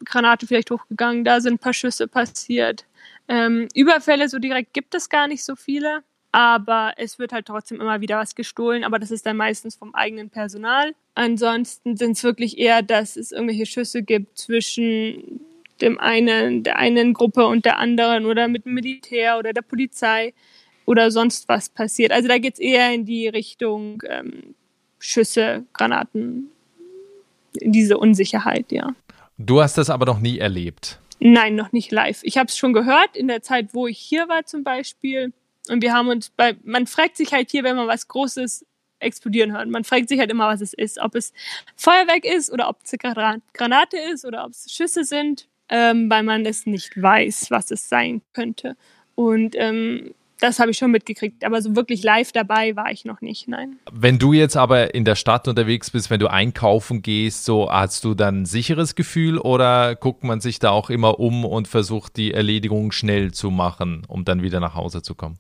Granate 0.06 0.48
vielleicht 0.48 0.72
hochgegangen, 0.72 1.24
da 1.24 1.40
sind 1.40 1.54
ein 1.54 1.60
paar 1.60 1.74
Schüsse 1.74 2.08
passiert. 2.08 2.86
Ähm, 3.28 3.68
Überfälle 3.76 4.28
so 4.28 4.40
direkt 4.40 4.74
gibt 4.74 4.96
es 4.96 5.08
gar 5.08 5.28
nicht 5.28 5.46
so 5.46 5.56
viele, 5.56 6.04
aber 6.34 6.94
es 6.98 7.20
wird 7.20 7.32
halt 7.32 7.46
trotzdem 7.46 7.80
immer 7.80 8.02
wieder 8.02 8.18
was 8.18 8.34
gestohlen, 8.34 8.84
aber 8.84 8.98
das 8.98 9.12
ist 9.12 9.24
dann 9.28 9.38
meistens 9.38 9.76
vom 9.76 9.94
eigenen 9.94 10.32
Personal. 10.32 10.96
Ansonsten 11.14 11.96
sind 11.96 12.14
es 12.14 12.24
wirklich 12.24 12.58
eher, 12.58 12.82
dass 12.82 13.16
es 13.16 13.32
irgendwelche 13.32 13.68
Schüsse 13.68 14.02
gibt 14.02 14.40
zwischen 14.40 15.42
dem 15.80 16.00
einen, 16.00 16.64
der 16.64 16.78
einen 16.80 17.14
Gruppe 17.14 17.46
und 17.46 17.66
der 17.66 17.78
anderen 17.78 18.26
oder 18.26 18.48
mit 18.48 18.66
dem 18.66 18.74
Militär 18.74 19.38
oder 19.38 19.54
der 19.54 19.62
Polizei 19.62 20.34
oder 20.86 21.12
sonst 21.12 21.48
was 21.50 21.70
passiert. 21.70 22.12
Also 22.12 22.28
da 22.28 22.40
geht 22.40 22.56
es 22.56 22.60
eher 22.60 22.92
in 22.92 23.06
die 23.06 23.28
Richtung 23.28 24.02
ähm, 24.10 24.56
Schüsse, 24.98 25.66
Granaten, 25.72 26.50
diese 27.62 28.00
Unsicherheit, 28.00 28.72
ja. 28.72 28.96
Du 29.38 29.62
hast 29.62 29.78
das 29.78 29.92
aber 29.92 30.08
noch 30.08 30.20
nie 30.20 30.40
erlebt. 30.40 31.00
Nein, 31.20 31.54
noch 31.54 31.72
nicht 31.74 31.92
live. 31.92 32.22
Ich 32.24 32.40
habe 32.40 32.48
es 32.48 32.58
schon 32.58 32.74
gehört 32.74 33.16
in 33.16 33.28
der 33.28 33.44
Zeit, 33.44 33.76
wo 33.76 33.86
ich 33.86 34.00
hier 34.00 34.28
war 34.28 34.46
zum 34.46 34.64
Beispiel. 34.64 35.32
Und 35.70 35.82
wir 35.82 35.94
haben 35.94 36.10
uns 36.10 36.30
bei, 36.30 36.56
man 36.64 36.88
fragt 36.88 37.18
sich 37.18 37.34
halt 37.34 37.52
hier, 37.52 37.64
wenn 37.64 37.76
man 37.76 37.88
was 37.88 38.08
Großes 38.08 38.66
explodieren 39.00 39.52
hört. 39.52 39.68
Man 39.68 39.84
fragt 39.84 40.10
sich 40.10 40.20
halt 40.20 40.32
immer, 40.32 40.48
was 40.48 40.62
es 40.62 40.74
ist. 40.74 41.00
Ob 41.00 41.16
es 41.16 41.34
Feuerwerk 41.76 42.26
ist 42.26 42.52
oder 42.52 42.70
ob 42.70 42.78
es 42.84 42.94
eine 42.94 43.42
Granate 43.54 43.98
ist 43.98 44.26
oder 44.26 44.46
ob 44.46 44.52
es 44.52 44.72
Schüsse 44.72 45.04
sind 45.04 45.48
ähm, 45.70 46.10
weil 46.10 46.24
man 46.24 46.46
es 46.46 46.66
nicht 46.66 47.02
weiß, 47.02 47.48
was 47.50 47.72
es 47.72 47.90
sein 47.90 48.22
könnte. 48.34 48.76
Und 49.16 49.56
ähm, 49.58 50.14
das 50.40 50.60
habe 50.60 50.72
ich 50.72 50.78
schon 50.78 50.92
mitgekriegt, 50.92 51.46
aber 51.46 51.62
so 51.62 51.76
wirklich 51.76 52.04
live 52.04 52.32
dabei 52.32 52.76
war 52.76 52.92
ich 52.92 53.06
noch 53.06 53.22
nicht, 53.22 53.48
nein. 53.48 53.78
Wenn 53.92 54.20
du 54.20 54.34
jetzt 54.34 54.58
aber 54.58 54.94
in 54.94 55.06
der 55.06 55.16
Stadt 55.16 55.48
unterwegs 55.48 55.90
bist, 55.92 56.10
wenn 56.10 56.20
du 56.20 56.28
einkaufen 56.28 57.02
gehst, 57.02 57.46
so 57.46 57.72
hast 57.72 58.04
du 58.04 58.14
dann 58.14 58.42
ein 58.42 58.46
sicheres 58.46 58.96
Gefühl 58.96 59.38
oder 59.38 59.96
guckt 59.96 60.24
man 60.24 60.42
sich 60.42 60.60
da 60.60 60.72
auch 60.72 60.90
immer 60.90 61.20
um 61.20 61.46
und 61.46 61.68
versucht 61.68 62.18
die 62.18 62.34
Erledigung 62.34 62.92
schnell 62.92 63.32
zu 63.32 63.52
machen, 63.52 64.04
um 64.08 64.26
dann 64.26 64.42
wieder 64.42 64.60
nach 64.60 64.76
Hause 64.76 65.02
zu 65.02 65.16
kommen? 65.16 65.40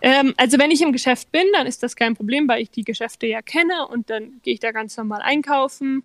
Ähm, 0.00 0.34
also 0.36 0.58
wenn 0.58 0.70
ich 0.70 0.82
im 0.82 0.92
Geschäft 0.92 1.30
bin, 1.32 1.46
dann 1.52 1.66
ist 1.66 1.82
das 1.82 1.96
kein 1.96 2.14
Problem, 2.14 2.48
weil 2.48 2.62
ich 2.62 2.70
die 2.70 2.84
Geschäfte 2.84 3.26
ja 3.26 3.42
kenne 3.42 3.86
und 3.88 4.10
dann 4.10 4.40
gehe 4.42 4.54
ich 4.54 4.60
da 4.60 4.72
ganz 4.72 4.96
normal 4.96 5.20
einkaufen. 5.22 6.04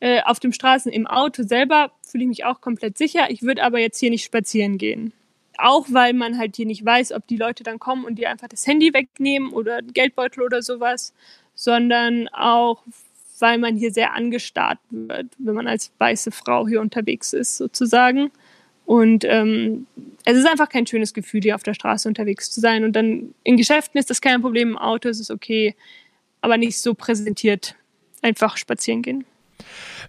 Äh, 0.00 0.22
auf 0.22 0.40
dem 0.40 0.52
Straßen 0.52 0.90
im 0.90 1.06
Auto 1.06 1.42
selber 1.42 1.92
fühle 2.02 2.24
ich 2.24 2.28
mich 2.28 2.44
auch 2.44 2.60
komplett 2.60 2.96
sicher. 2.96 3.30
Ich 3.30 3.42
würde 3.42 3.62
aber 3.62 3.78
jetzt 3.78 3.98
hier 3.98 4.10
nicht 4.10 4.24
spazieren 4.24 4.78
gehen. 4.78 5.12
Auch 5.58 5.86
weil 5.90 6.14
man 6.14 6.38
halt 6.38 6.56
hier 6.56 6.64
nicht 6.64 6.84
weiß, 6.84 7.12
ob 7.12 7.26
die 7.26 7.36
Leute 7.36 7.64
dann 7.64 7.78
kommen 7.78 8.06
und 8.06 8.16
dir 8.18 8.30
einfach 8.30 8.48
das 8.48 8.66
Handy 8.66 8.94
wegnehmen 8.94 9.52
oder 9.52 9.82
Geldbeutel 9.82 10.42
oder 10.42 10.62
sowas, 10.62 11.12
sondern 11.54 12.28
auch, 12.28 12.82
weil 13.40 13.58
man 13.58 13.76
hier 13.76 13.92
sehr 13.92 14.14
angestarrt 14.14 14.78
wird, 14.88 15.26
wenn 15.38 15.54
man 15.54 15.66
als 15.66 15.92
weiße 15.98 16.30
Frau 16.30 16.66
hier 16.66 16.80
unterwegs 16.80 17.34
ist, 17.34 17.58
sozusagen. 17.58 18.30
Und 18.90 19.24
ähm, 19.24 19.86
es 20.24 20.36
ist 20.36 20.48
einfach 20.48 20.68
kein 20.68 20.84
schönes 20.84 21.14
Gefühl, 21.14 21.42
hier 21.42 21.54
auf 21.54 21.62
der 21.62 21.74
Straße 21.74 22.08
unterwegs 22.08 22.50
zu 22.50 22.60
sein. 22.60 22.82
Und 22.82 22.96
dann 22.96 23.36
in 23.44 23.56
Geschäften 23.56 24.00
ist 24.00 24.10
das 24.10 24.20
kein 24.20 24.42
Problem, 24.42 24.70
im 24.70 24.78
Auto 24.78 25.08
ist 25.08 25.20
es 25.20 25.30
okay, 25.30 25.76
aber 26.40 26.56
nicht 26.56 26.80
so 26.80 26.94
präsentiert 26.94 27.76
einfach 28.20 28.56
spazieren 28.56 29.02
gehen. 29.02 29.24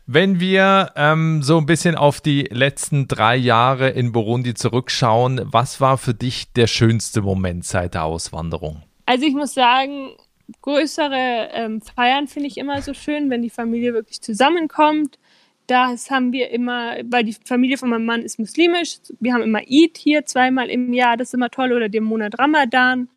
Wenn 0.08 0.40
wir 0.40 0.94
ähm, 0.96 1.44
so 1.44 1.60
ein 1.60 1.68
bisschen 1.68 1.94
auf 1.94 2.22
die 2.22 2.50
letzten 2.50 3.08
drei 3.08 3.36
Jahre 3.36 3.92
in 3.92 4.14
Burundi 4.14 4.56
zurückschauen, 4.56 5.42
was 5.44 5.80
war 5.80 6.00
für 6.00 6.16
dich 6.16 6.52
der 6.54 6.66
schönste 6.66 7.22
Moment 7.22 7.66
seit 7.66 7.94
der 7.94 8.06
Auswanderung? 8.06 8.82
Also 9.06 9.28
ich 9.28 9.36
muss 9.36 9.54
sagen, 9.54 10.10
größere 10.64 11.50
ähm, 11.54 11.82
Feiern 11.82 12.28
finde 12.28 12.48
ich 12.48 12.58
immer 12.58 12.82
so 12.82 12.96
schön, 12.96 13.30
wenn 13.30 13.44
die 13.44 13.52
Familie 13.52 13.94
wirklich 13.94 14.22
zusammenkommt. 14.22 15.20
Das 15.72 16.12
haben 16.12 16.34
wir 16.34 16.50
immer, 16.50 16.98
weil 17.06 17.24
die 17.24 17.36
Familie 17.46 17.78
von 17.78 17.90
meinem 17.90 18.06
Mann 18.06 18.24
ist 18.24 18.40
muslimisch. 18.40 18.98
Wir 19.20 19.34
haben 19.34 19.44
immer 19.44 19.60
Eid 19.60 19.98
hier 19.98 20.26
zweimal 20.26 20.70
im 20.70 20.92
Jahr, 20.92 21.16
das 21.16 21.30
ist 21.30 21.34
immer 21.34 21.50
toll, 21.50 21.72
oder 21.72 21.88
den 21.88 22.04
Monat 22.04 22.38
Ramadan. 22.38 23.08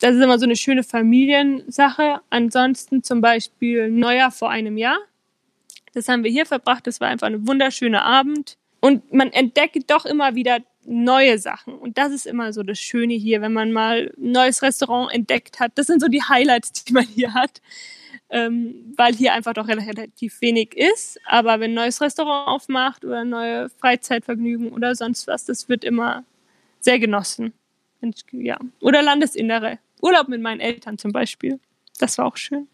Das 0.00 0.14
ist 0.14 0.22
immer 0.22 0.38
so 0.38 0.46
eine 0.46 0.56
schöne 0.56 0.82
Familiensache. 0.82 2.20
Ansonsten 2.30 3.02
zum 3.02 3.20
Beispiel 3.20 3.90
Neujahr 3.90 4.30
vor 4.30 4.50
einem 4.50 4.78
Jahr 4.78 4.98
das 5.92 6.08
haben 6.08 6.24
wir 6.24 6.30
hier 6.30 6.46
verbracht. 6.46 6.86
Das 6.86 7.00
war 7.00 7.08
einfach 7.08 7.26
ein 7.26 7.46
wunderschöner 7.46 8.04
Abend. 8.04 8.56
Und 8.80 9.12
man 9.12 9.32
entdeckt 9.32 9.90
doch 9.90 10.06
immer 10.06 10.34
wieder 10.34 10.58
neue 10.86 11.38
Sachen. 11.38 11.74
Und 11.74 11.98
das 11.98 12.12
ist 12.12 12.26
immer 12.26 12.52
so 12.52 12.62
das 12.62 12.78
Schöne 12.78 13.14
hier, 13.14 13.42
wenn 13.42 13.52
man 13.52 13.72
mal 13.72 14.12
ein 14.18 14.32
neues 14.32 14.62
Restaurant 14.62 15.12
entdeckt 15.12 15.60
hat. 15.60 15.72
Das 15.74 15.86
sind 15.86 16.00
so 16.00 16.08
die 16.08 16.22
Highlights, 16.22 16.72
die 16.72 16.92
man 16.92 17.04
hier 17.04 17.34
hat. 17.34 17.60
Ähm, 18.32 18.94
weil 18.96 19.14
hier 19.14 19.34
einfach 19.34 19.54
doch 19.54 19.66
relativ 19.66 20.40
wenig 20.40 20.76
ist. 20.76 21.20
Aber 21.24 21.58
wenn 21.58 21.72
ein 21.72 21.74
neues 21.74 22.00
Restaurant 22.00 22.46
aufmacht 22.48 23.04
oder 23.04 23.24
neue 23.24 23.68
Freizeitvergnügen 23.70 24.70
oder 24.70 24.94
sonst 24.94 25.26
was, 25.26 25.44
das 25.44 25.68
wird 25.68 25.82
immer 25.82 26.24
sehr 26.80 26.98
genossen. 26.98 27.52
Und, 28.00 28.24
ja. 28.32 28.58
Oder 28.80 29.02
Landesinnere. 29.02 29.78
Urlaub 30.00 30.28
mit 30.28 30.40
meinen 30.40 30.60
Eltern 30.60 30.96
zum 30.96 31.12
Beispiel. 31.12 31.58
Das 31.98 32.18
war 32.18 32.26
auch 32.26 32.36
schön. 32.36 32.68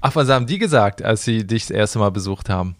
Ach, 0.00 0.14
was 0.16 0.28
haben 0.28 0.46
die 0.46 0.58
gesagt, 0.58 1.02
als 1.02 1.24
sie 1.24 1.46
dich 1.46 1.62
das 1.62 1.70
erste 1.70 1.98
Mal 1.98 2.10
besucht 2.10 2.48
haben? 2.48 2.76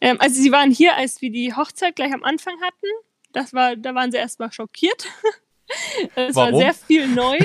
Ähm, 0.00 0.16
also 0.20 0.40
sie 0.40 0.52
waren 0.52 0.70
hier, 0.70 0.96
als 0.96 1.22
wir 1.22 1.30
die 1.30 1.54
Hochzeit 1.54 1.96
gleich 1.96 2.12
am 2.12 2.24
Anfang 2.24 2.54
hatten. 2.60 2.86
Das 3.32 3.52
war, 3.52 3.76
da 3.76 3.94
waren 3.94 4.12
sie 4.12 4.18
erstmal 4.18 4.52
schockiert. 4.52 5.06
es 6.14 6.36
war 6.36 6.54
sehr 6.54 6.74
viel 6.74 7.08
neu. 7.08 7.38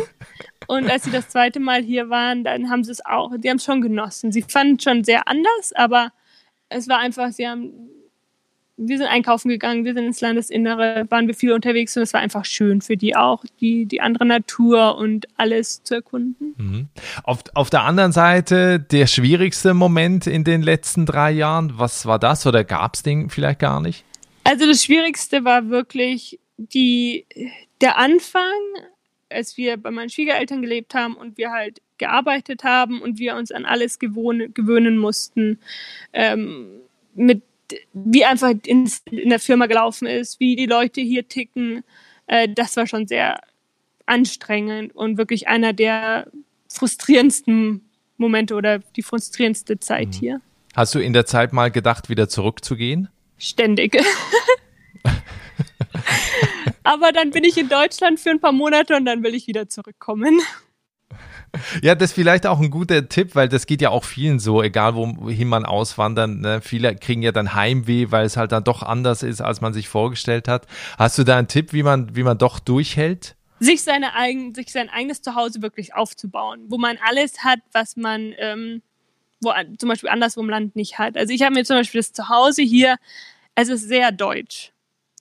Und 0.67 0.89
als 0.89 1.03
sie 1.03 1.11
das 1.11 1.29
zweite 1.29 1.59
Mal 1.59 1.81
hier 1.81 2.09
waren, 2.09 2.43
dann 2.43 2.69
haben 2.69 2.83
sie 2.83 2.91
es 2.91 3.03
auch, 3.05 3.31
die 3.37 3.49
haben 3.49 3.57
es 3.57 3.63
schon 3.63 3.81
genossen. 3.81 4.31
Sie 4.31 4.43
fanden 4.43 4.75
es 4.75 4.83
schon 4.83 5.03
sehr 5.03 5.27
anders, 5.27 5.73
aber 5.73 6.11
es 6.69 6.87
war 6.87 6.99
einfach, 6.99 7.31
sie 7.31 7.47
haben 7.47 7.89
wir 8.81 8.97
sind 8.97 9.07
einkaufen 9.07 9.49
gegangen, 9.49 9.83
wir 9.83 9.93
sind 9.93 10.05
ins 10.05 10.21
Landesinnere, 10.21 11.05
waren 11.09 11.27
wir 11.27 11.35
viel 11.35 11.51
unterwegs 11.51 11.95
und 11.97 12.03
es 12.03 12.13
war 12.13 12.21
einfach 12.21 12.45
schön 12.45 12.81
für 12.81 12.95
die 12.95 13.15
auch, 13.15 13.43
die, 13.59 13.85
die 13.85 13.99
andere 13.99 14.25
Natur 14.25 14.97
und 14.97 15.27
alles 15.35 15.83
zu 15.83 15.95
erkunden. 15.95 16.55
Mhm. 16.57 16.87
Auf, 17.23 17.39
auf 17.55 17.69
der 17.69 17.83
anderen 17.83 18.13
Seite, 18.13 18.79
der 18.79 19.07
schwierigste 19.07 19.73
Moment 19.73 20.27
in 20.27 20.45
den 20.45 20.61
letzten 20.61 21.05
drei 21.05 21.31
Jahren, 21.31 21.73
was 21.77 22.05
war 22.05 22.19
das 22.19 22.47
oder 22.47 22.63
gab 22.63 22.95
es 22.95 23.03
den 23.03 23.29
vielleicht 23.29 23.59
gar 23.59 23.81
nicht? 23.81 24.05
Also 24.45 24.65
das 24.65 24.85
Schwierigste 24.85 25.43
war 25.43 25.69
wirklich 25.69 26.39
die, 26.55 27.25
der 27.81 27.97
Anfang, 27.97 28.43
als 29.29 29.57
wir 29.57 29.77
bei 29.77 29.91
meinen 29.91 30.09
Schwiegereltern 30.09 30.61
gelebt 30.61 30.93
haben 30.93 31.15
und 31.15 31.37
wir 31.37 31.51
halt 31.51 31.81
gearbeitet 31.97 32.63
haben 32.63 33.01
und 33.01 33.19
wir 33.19 33.35
uns 33.35 33.51
an 33.51 33.65
alles 33.65 33.99
gewohnen, 33.99 34.53
gewöhnen 34.53 34.97
mussten. 34.97 35.59
Ähm, 36.13 36.81
mit 37.13 37.43
wie 37.93 38.25
einfach 38.25 38.53
in, 38.65 38.89
in 39.11 39.29
der 39.29 39.39
Firma 39.39 39.67
gelaufen 39.67 40.07
ist, 40.07 40.39
wie 40.39 40.55
die 40.55 40.65
Leute 40.65 41.01
hier 41.01 41.27
ticken, 41.27 41.83
äh, 42.25 42.47
das 42.49 42.75
war 42.77 42.87
schon 42.87 43.07
sehr 43.07 43.41
anstrengend 44.05 44.95
und 44.95 45.17
wirklich 45.17 45.47
einer 45.47 45.73
der 45.73 46.27
frustrierendsten 46.67 47.81
Momente 48.17 48.55
oder 48.55 48.79
die 48.79 49.03
frustrierendste 49.03 49.79
Zeit 49.79 50.07
mhm. 50.07 50.13
hier. 50.13 50.41
Hast 50.75 50.95
du 50.95 50.99
in 50.99 51.13
der 51.13 51.25
Zeit 51.25 51.53
mal 51.53 51.69
gedacht, 51.69 52.09
wieder 52.09 52.29
zurückzugehen? 52.29 53.09
Ständig. 53.37 54.03
Aber 56.83 57.11
dann 57.11 57.31
bin 57.31 57.43
ich 57.43 57.57
in 57.57 57.69
Deutschland 57.69 58.19
für 58.19 58.29
ein 58.29 58.39
paar 58.39 58.51
Monate 58.51 58.95
und 58.95 59.05
dann 59.05 59.23
will 59.23 59.35
ich 59.35 59.47
wieder 59.47 59.67
zurückkommen. 59.69 60.41
Ja, 61.81 61.95
das 61.95 62.11
ist 62.11 62.15
vielleicht 62.15 62.45
auch 62.45 62.59
ein 62.59 62.69
guter 62.69 63.09
Tipp, 63.09 63.35
weil 63.35 63.49
das 63.49 63.65
geht 63.65 63.81
ja 63.81 63.89
auch 63.89 64.03
vielen 64.03 64.39
so, 64.39 64.61
egal 64.61 64.95
wohin 64.95 65.47
man 65.47 65.65
auswandern. 65.65 66.41
Ne? 66.41 66.61
Viele 66.61 66.95
kriegen 66.95 67.23
ja 67.23 67.31
dann 67.31 67.55
Heimweh, 67.55 68.11
weil 68.11 68.25
es 68.25 68.37
halt 68.37 68.51
dann 68.51 68.63
doch 68.63 68.83
anders 68.83 69.23
ist, 69.23 69.41
als 69.41 69.61
man 69.61 69.73
sich 69.73 69.87
vorgestellt 69.89 70.47
hat. 70.47 70.67
Hast 70.97 71.17
du 71.17 71.23
da 71.23 71.37
einen 71.37 71.47
Tipp, 71.47 71.73
wie 71.73 71.83
man, 71.83 72.15
wie 72.15 72.23
man 72.23 72.37
doch 72.37 72.59
durchhält? 72.59 73.35
Sich, 73.59 73.83
seine 73.83 74.13
eigen, 74.13 74.53
sich 74.53 74.71
sein 74.71 74.89
eigenes 74.89 75.21
Zuhause 75.21 75.61
wirklich 75.61 75.95
aufzubauen, 75.95 76.65
wo 76.67 76.77
man 76.77 76.97
alles 77.03 77.43
hat, 77.43 77.59
was 77.73 77.97
man 77.97 78.33
ähm, 78.37 78.81
wo, 79.41 79.51
zum 79.77 79.89
Beispiel 79.89 80.09
anderswo 80.09 80.41
im 80.41 80.49
Land 80.49 80.75
nicht 80.75 80.99
hat. 80.99 81.17
Also 81.17 81.33
ich 81.33 81.41
habe 81.41 81.55
mir 81.55 81.65
zum 81.65 81.77
Beispiel 81.77 81.99
das 81.99 82.13
Zuhause 82.13 82.61
hier, 82.61 82.97
es 83.55 83.69
ist 83.69 83.87
sehr 83.87 84.11
deutsch 84.11 84.71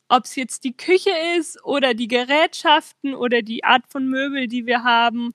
ob 0.08 0.24
es 0.24 0.36
jetzt 0.36 0.64
die 0.64 0.76
Küche 0.76 1.10
ist 1.36 1.62
oder 1.64 1.94
die 1.94 2.08
Gerätschaften 2.08 3.14
oder 3.14 3.42
die 3.42 3.64
Art 3.64 3.84
von 3.88 4.08
Möbel, 4.08 4.48
die 4.48 4.66
wir 4.66 4.82
haben. 4.84 5.34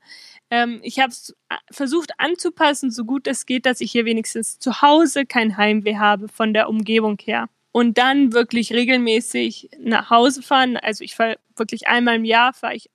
Ähm, 0.50 0.80
ich 0.84 1.00
habe 1.00 1.10
es 1.10 1.36
äh, 1.50 1.56
versucht 1.72 2.12
anzupassen, 2.18 2.92
so 2.92 3.06
gut 3.06 3.28
es 3.28 3.46
geht, 3.46 3.66
dass 3.66 3.82
ich 3.82 3.92
hier 3.92 4.06
wenigstens 4.06 4.60
zu 4.60 4.82
Hause 4.82 5.26
kein 5.26 5.58
Heimweh 5.58 5.98
habe 5.98 6.28
von 6.28 6.54
der 6.54 6.70
Umgebung 6.70 7.18
her. 7.24 7.50
Und 7.72 7.98
dann 7.98 8.34
wirklich 8.34 8.72
regelmäßig 8.72 9.70
nach 9.80 10.10
Hause 10.10 10.44
fahren. 10.44 10.78
Also 10.78 11.04
ich 11.04 11.16
fahre 11.16 11.40
wirklich 11.56 11.88
einmal 11.88 12.16
im 12.18 12.26
Jahr, 12.26 12.54
fahre 12.54 12.76
ich 12.76 12.90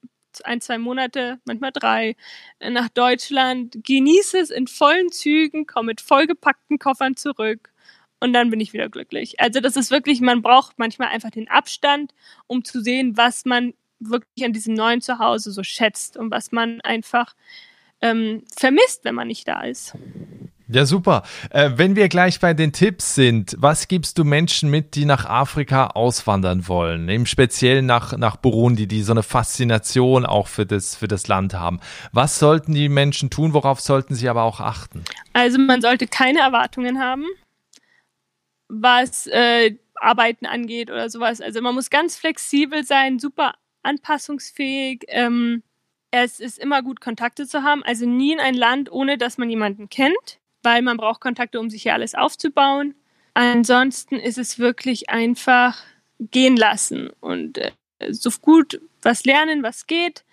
ein, 0.45 0.61
zwei 0.61 0.79
Monate, 0.79 1.41
manchmal 1.45 1.73
drei, 1.73 2.15
nach 2.61 2.89
Deutschland, 2.89 3.79
genieße 3.83 4.39
es 4.39 4.51
in 4.51 4.69
vollen 4.69 5.11
Zügen, 5.11 5.67
komme 5.67 5.87
mit 5.87 6.01
vollgepackten 6.01 6.79
Koffern 6.79 7.17
zurück 7.17 7.73
und 8.21 8.33
dann 8.33 8.51
bin 8.51 8.61
ich 8.61 8.73
wieder 8.73 8.89
glücklich. 8.89 9.41
Also 9.41 9.61
das 9.61 9.77
ist 9.77 9.91
wirklich, 9.91 10.21
man 10.21 10.43
braucht 10.43 10.79
manchmal 10.79 11.09
einfach 11.09 11.31
den 11.31 11.49
Abstand, 11.49 12.15
um 12.47 12.65
zu 12.65 12.81
sehen, 12.81 13.17
was 13.17 13.45
man 13.45 13.75
wirklich 14.01 14.45
an 14.45 14.53
diesem 14.53 14.75
neuen 14.75 15.01
Zuhause 15.01 15.51
so 15.51 15.63
schätzt 15.63 16.17
und 16.17 16.31
was 16.31 16.53
man 16.53 16.81
einfach 16.83 17.35
ähm, 18.01 18.45
vermisst, 18.57 19.05
wenn 19.05 19.15
man 19.15 19.29
nicht 19.29 19.49
da 19.49 19.63
ist. 19.63 19.95
Ja, 20.71 20.85
super. 20.85 21.23
Äh, 21.49 21.71
wenn 21.77 21.97
wir 21.97 22.11
gleich 22.11 22.41
bei 22.41 22.53
den 22.53 22.73
Tipps 22.73 23.15
sind, 23.15 23.57
was 23.59 23.89
gibst 23.89 24.19
du 24.19 24.25
Menschen 24.25 24.71
mit, 24.71 24.97
die 24.97 25.07
nach 25.07 25.25
Afrika 25.25 25.89
auswandern 25.89 26.69
wollen? 26.69 27.09
Im 27.09 27.25
Speziellen 27.25 27.87
nach, 27.87 28.17
nach 28.19 28.37
Burundi, 28.37 28.87
die 28.87 29.03
so 29.03 29.13
eine 29.13 29.23
Faszination 29.23 30.27
auch 30.27 30.47
für 30.47 30.67
das, 30.67 30.95
für 30.95 31.09
das 31.09 31.27
Land 31.27 31.55
haben. 31.55 31.81
Was 32.13 32.39
sollten 32.39 32.75
die 32.75 32.91
Menschen 32.91 33.31
tun? 33.31 33.55
Worauf 33.55 33.81
sollten 33.81 34.15
sie 34.15 34.29
aber 34.29 34.43
auch 34.43 34.61
achten? 34.61 35.05
Also 35.33 35.59
man 35.59 35.81
sollte 35.81 36.07
keine 36.07 36.41
Erwartungen 36.41 37.01
haben, 37.01 37.25
was 38.69 39.27
äh, 39.27 39.77
Arbeiten 39.95 40.47
angeht 40.47 40.91
oder 40.91 41.11
sowas. 41.11 41.41
Also 41.41 41.61
man 41.61 41.75
muss 41.75 41.91
ganz 41.91 42.17
flexibel 42.17 42.85
sein, 42.85 43.19
super 43.19 43.55
anpassungsfähig. 43.83 45.05
Ähm, 45.09 45.63
es 46.11 46.41
ist 46.41 46.59
immer 46.59 46.83
gut, 46.83 47.01
Kontakte 47.01 47.47
zu 47.47 47.63
haben. 47.63 47.83
Also 47.83 48.07
nie 48.07 48.33
in 48.33 48.41
ein 48.41 48.55
Land, 48.55 48.91
ohne 48.91 49.19
dass 49.19 49.39
man 49.39 49.51
jemanden 49.51 49.89
kennt 49.89 50.39
weil 50.63 50.83
man 50.83 50.97
braucht 50.97 51.21
Kontakte, 51.21 51.61
um 51.61 51.71
sich 51.71 51.83
hier 51.83 51.95
alles 51.95 52.15
aufzubauen. 52.15 52.95
Ansonsten 53.35 54.17
ist 54.17 54.39
es 54.39 54.59
wirklich 54.59 55.11
einfach 55.11 55.79
gehen 56.19 56.57
lassen 56.57 57.11
und 57.21 57.59
äh, 57.59 57.73
so 58.11 58.31
gut 58.43 58.81
was 59.03 59.25
lernen, 59.25 59.63
was 59.63 59.87
geht, 59.87 60.25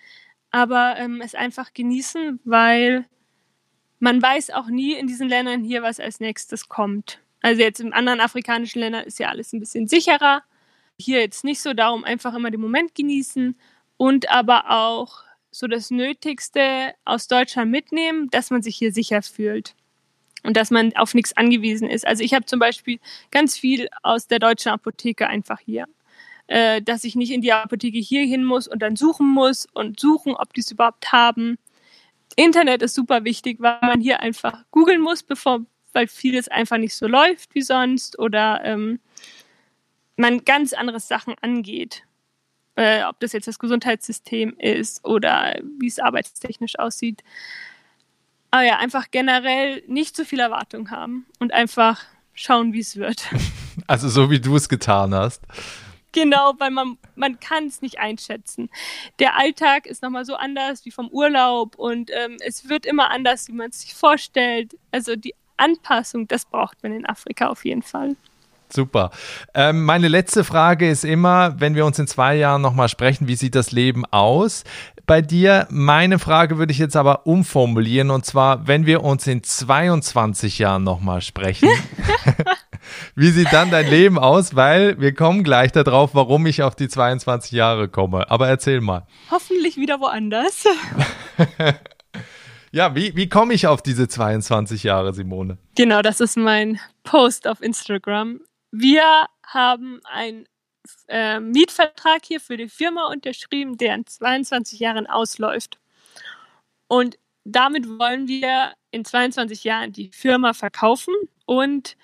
aber 0.50 0.96
ähm, 0.98 1.20
es 1.20 1.34
einfach 1.34 1.72
genießen, 1.72 2.40
weil 2.44 3.04
man 4.00 4.20
weiß 4.20 4.50
auch 4.50 4.66
nie 4.66 4.94
in 4.94 5.06
diesen 5.06 5.28
Ländern 5.28 5.62
hier, 5.62 5.82
was 5.82 6.00
als 6.00 6.18
nächstes 6.18 6.68
kommt. 6.68 7.20
Also 7.42 7.62
jetzt 7.62 7.80
in 7.80 7.92
anderen 7.92 8.20
afrikanischen 8.20 8.80
Ländern 8.80 9.04
ist 9.04 9.18
ja 9.18 9.28
alles 9.28 9.52
ein 9.52 9.60
bisschen 9.60 9.86
sicherer. 9.88 10.42
Hier 10.98 11.20
jetzt 11.20 11.44
nicht 11.44 11.60
so, 11.60 11.74
darum 11.74 12.04
einfach 12.04 12.34
immer 12.34 12.50
den 12.50 12.60
Moment 12.60 12.94
genießen 12.94 13.58
und 13.96 14.30
aber 14.30 14.70
auch 14.70 15.22
so 15.50 15.66
das 15.66 15.90
Nötigste 15.90 16.94
aus 17.04 17.28
Deutschland 17.28 17.70
mitnehmen, 17.70 18.28
dass 18.30 18.50
man 18.50 18.62
sich 18.62 18.76
hier 18.76 18.92
sicher 18.92 19.22
fühlt 19.22 19.74
und 20.42 20.56
dass 20.56 20.70
man 20.70 20.94
auf 20.96 21.14
nichts 21.14 21.36
angewiesen 21.36 21.88
ist. 21.88 22.06
Also 22.06 22.22
ich 22.22 22.34
habe 22.34 22.46
zum 22.46 22.58
Beispiel 22.58 22.98
ganz 23.30 23.56
viel 23.56 23.88
aus 24.02 24.26
der 24.26 24.38
deutschen 24.38 24.72
Apotheke 24.72 25.26
einfach 25.26 25.60
hier. 25.60 25.86
Äh, 26.48 26.80
dass 26.80 27.02
ich 27.02 27.16
nicht 27.16 27.32
in 27.32 27.40
die 27.40 27.52
Apotheke 27.52 27.98
hier 27.98 28.24
hin 28.24 28.44
muss 28.44 28.68
und 28.68 28.80
dann 28.80 28.94
suchen 28.94 29.28
muss 29.28 29.66
und 29.72 29.98
suchen, 29.98 30.34
ob 30.34 30.52
die 30.54 30.60
es 30.60 30.70
überhaupt 30.70 31.10
haben. 31.10 31.58
Internet 32.36 32.82
ist 32.82 32.94
super 32.94 33.24
wichtig, 33.24 33.56
weil 33.60 33.78
man 33.82 34.00
hier 34.00 34.20
einfach 34.20 34.64
googeln 34.70 35.00
muss, 35.00 35.24
bevor, 35.24 35.66
weil 35.96 36.06
vieles 36.06 36.46
einfach 36.46 36.76
nicht 36.76 36.94
so 36.94 37.08
läuft 37.08 37.54
wie 37.54 37.62
sonst 37.62 38.18
oder 38.18 38.60
ähm, 38.62 39.00
man 40.16 40.44
ganz 40.44 40.72
andere 40.72 41.00
Sachen 41.00 41.34
angeht. 41.40 42.04
Äh, 42.76 43.04
ob 43.04 43.18
das 43.20 43.32
jetzt 43.32 43.48
das 43.48 43.58
Gesundheitssystem 43.58 44.54
ist 44.58 45.02
oder 45.04 45.58
wie 45.78 45.86
es 45.86 45.98
arbeitstechnisch 45.98 46.78
aussieht. 46.78 47.24
Aber 48.50 48.62
ja, 48.62 48.78
einfach 48.78 49.10
generell 49.10 49.82
nicht 49.86 50.14
zu 50.14 50.26
viel 50.26 50.40
Erwartung 50.40 50.90
haben 50.90 51.24
und 51.38 51.54
einfach 51.54 52.04
schauen, 52.34 52.72
wie 52.72 52.80
es 52.80 52.96
wird. 52.96 53.26
Also 53.86 54.08
so 54.08 54.30
wie 54.30 54.40
du 54.40 54.56
es 54.56 54.70
getan 54.70 55.14
hast. 55.14 55.42
Genau, 56.12 56.54
weil 56.56 56.70
man, 56.70 56.96
man 57.14 57.38
kann 57.40 57.66
es 57.66 57.82
nicht 57.82 57.98
einschätzen. 57.98 58.70
Der 59.18 59.36
Alltag 59.36 59.84
ist 59.84 60.02
nochmal 60.02 60.24
so 60.24 60.34
anders 60.34 60.86
wie 60.86 60.90
vom 60.90 61.08
Urlaub 61.08 61.76
und 61.76 62.10
ähm, 62.10 62.38
es 62.40 62.70
wird 62.70 62.86
immer 62.86 63.10
anders, 63.10 63.48
wie 63.48 63.52
man 63.52 63.68
es 63.68 63.82
sich 63.82 63.92
vorstellt. 63.92 64.78
Also 64.92 65.14
die 65.14 65.34
Anpassung, 65.56 66.28
das 66.28 66.44
braucht 66.44 66.82
man 66.82 66.92
in 66.92 67.06
Afrika 67.06 67.48
auf 67.48 67.64
jeden 67.64 67.82
Fall. 67.82 68.16
Super. 68.68 69.10
Ähm, 69.54 69.84
meine 69.84 70.08
letzte 70.08 70.42
Frage 70.42 70.88
ist 70.88 71.04
immer, 71.04 71.54
wenn 71.58 71.74
wir 71.74 71.86
uns 71.86 71.98
in 71.98 72.06
zwei 72.06 72.34
Jahren 72.36 72.62
nochmal 72.62 72.88
sprechen, 72.88 73.28
wie 73.28 73.36
sieht 73.36 73.54
das 73.54 73.70
Leben 73.70 74.04
aus 74.06 74.64
bei 75.06 75.22
dir? 75.22 75.68
Meine 75.70 76.18
Frage 76.18 76.58
würde 76.58 76.72
ich 76.72 76.78
jetzt 76.78 76.96
aber 76.96 77.26
umformulieren 77.26 78.10
und 78.10 78.24
zwar, 78.24 78.66
wenn 78.66 78.84
wir 78.84 79.04
uns 79.04 79.26
in 79.26 79.42
22 79.42 80.58
Jahren 80.58 80.82
nochmal 80.82 81.20
sprechen, 81.20 81.68
wie 83.14 83.30
sieht 83.30 83.52
dann 83.52 83.70
dein 83.70 83.88
Leben 83.88 84.18
aus? 84.18 84.56
Weil 84.56 85.00
wir 85.00 85.14
kommen 85.14 85.44
gleich 85.44 85.70
darauf, 85.70 86.14
warum 86.14 86.46
ich 86.46 86.62
auf 86.64 86.74
die 86.74 86.88
22 86.88 87.52
Jahre 87.52 87.88
komme. 87.88 88.30
Aber 88.30 88.48
erzähl 88.48 88.80
mal. 88.80 89.06
Hoffentlich 89.30 89.76
wieder 89.76 90.00
woanders. 90.00 90.64
Ja, 92.72 92.94
wie, 92.94 93.14
wie 93.16 93.28
komme 93.28 93.54
ich 93.54 93.66
auf 93.66 93.82
diese 93.82 94.08
22 94.08 94.82
Jahre, 94.82 95.14
Simone? 95.14 95.58
Genau, 95.76 96.02
das 96.02 96.20
ist 96.20 96.36
mein 96.36 96.80
Post 97.04 97.46
auf 97.46 97.62
Instagram. 97.62 98.40
Wir 98.70 99.26
haben 99.46 100.00
einen 100.04 100.46
äh, 101.08 101.40
Mietvertrag 101.40 102.24
hier 102.24 102.40
für 102.40 102.56
die 102.56 102.68
Firma 102.68 103.08
unterschrieben, 103.08 103.76
der 103.76 103.94
in 103.94 104.06
22 104.06 104.80
Jahren 104.80 105.06
ausläuft. 105.06 105.78
Und 106.88 107.18
damit 107.44 107.88
wollen 107.88 108.28
wir 108.28 108.74
in 108.90 109.04
22 109.04 109.64
Jahren 109.64 109.92
die 109.92 110.10
Firma 110.10 110.52
verkaufen 110.52 111.14
und 111.44 111.96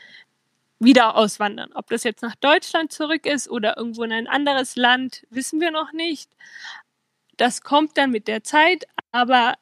wieder 0.79 1.17
auswandern. 1.17 1.71
Ob 1.75 1.89
das 1.89 2.05
jetzt 2.05 2.23
nach 2.23 2.35
Deutschland 2.37 2.93
zurück 2.93 3.27
ist 3.27 3.49
oder 3.49 3.77
irgendwo 3.77 4.03
in 4.03 4.13
ein 4.13 4.27
anderes 4.27 4.77
Land, 4.77 5.27
wissen 5.31 5.61
wir 5.61 5.71
noch 5.71 5.93
nicht. 5.93 6.31
Das 7.37 7.63
kommt 7.63 7.97
dann 7.97 8.11
mit 8.11 8.29
der 8.29 8.45
Zeit, 8.45 8.85
aber 9.11 9.55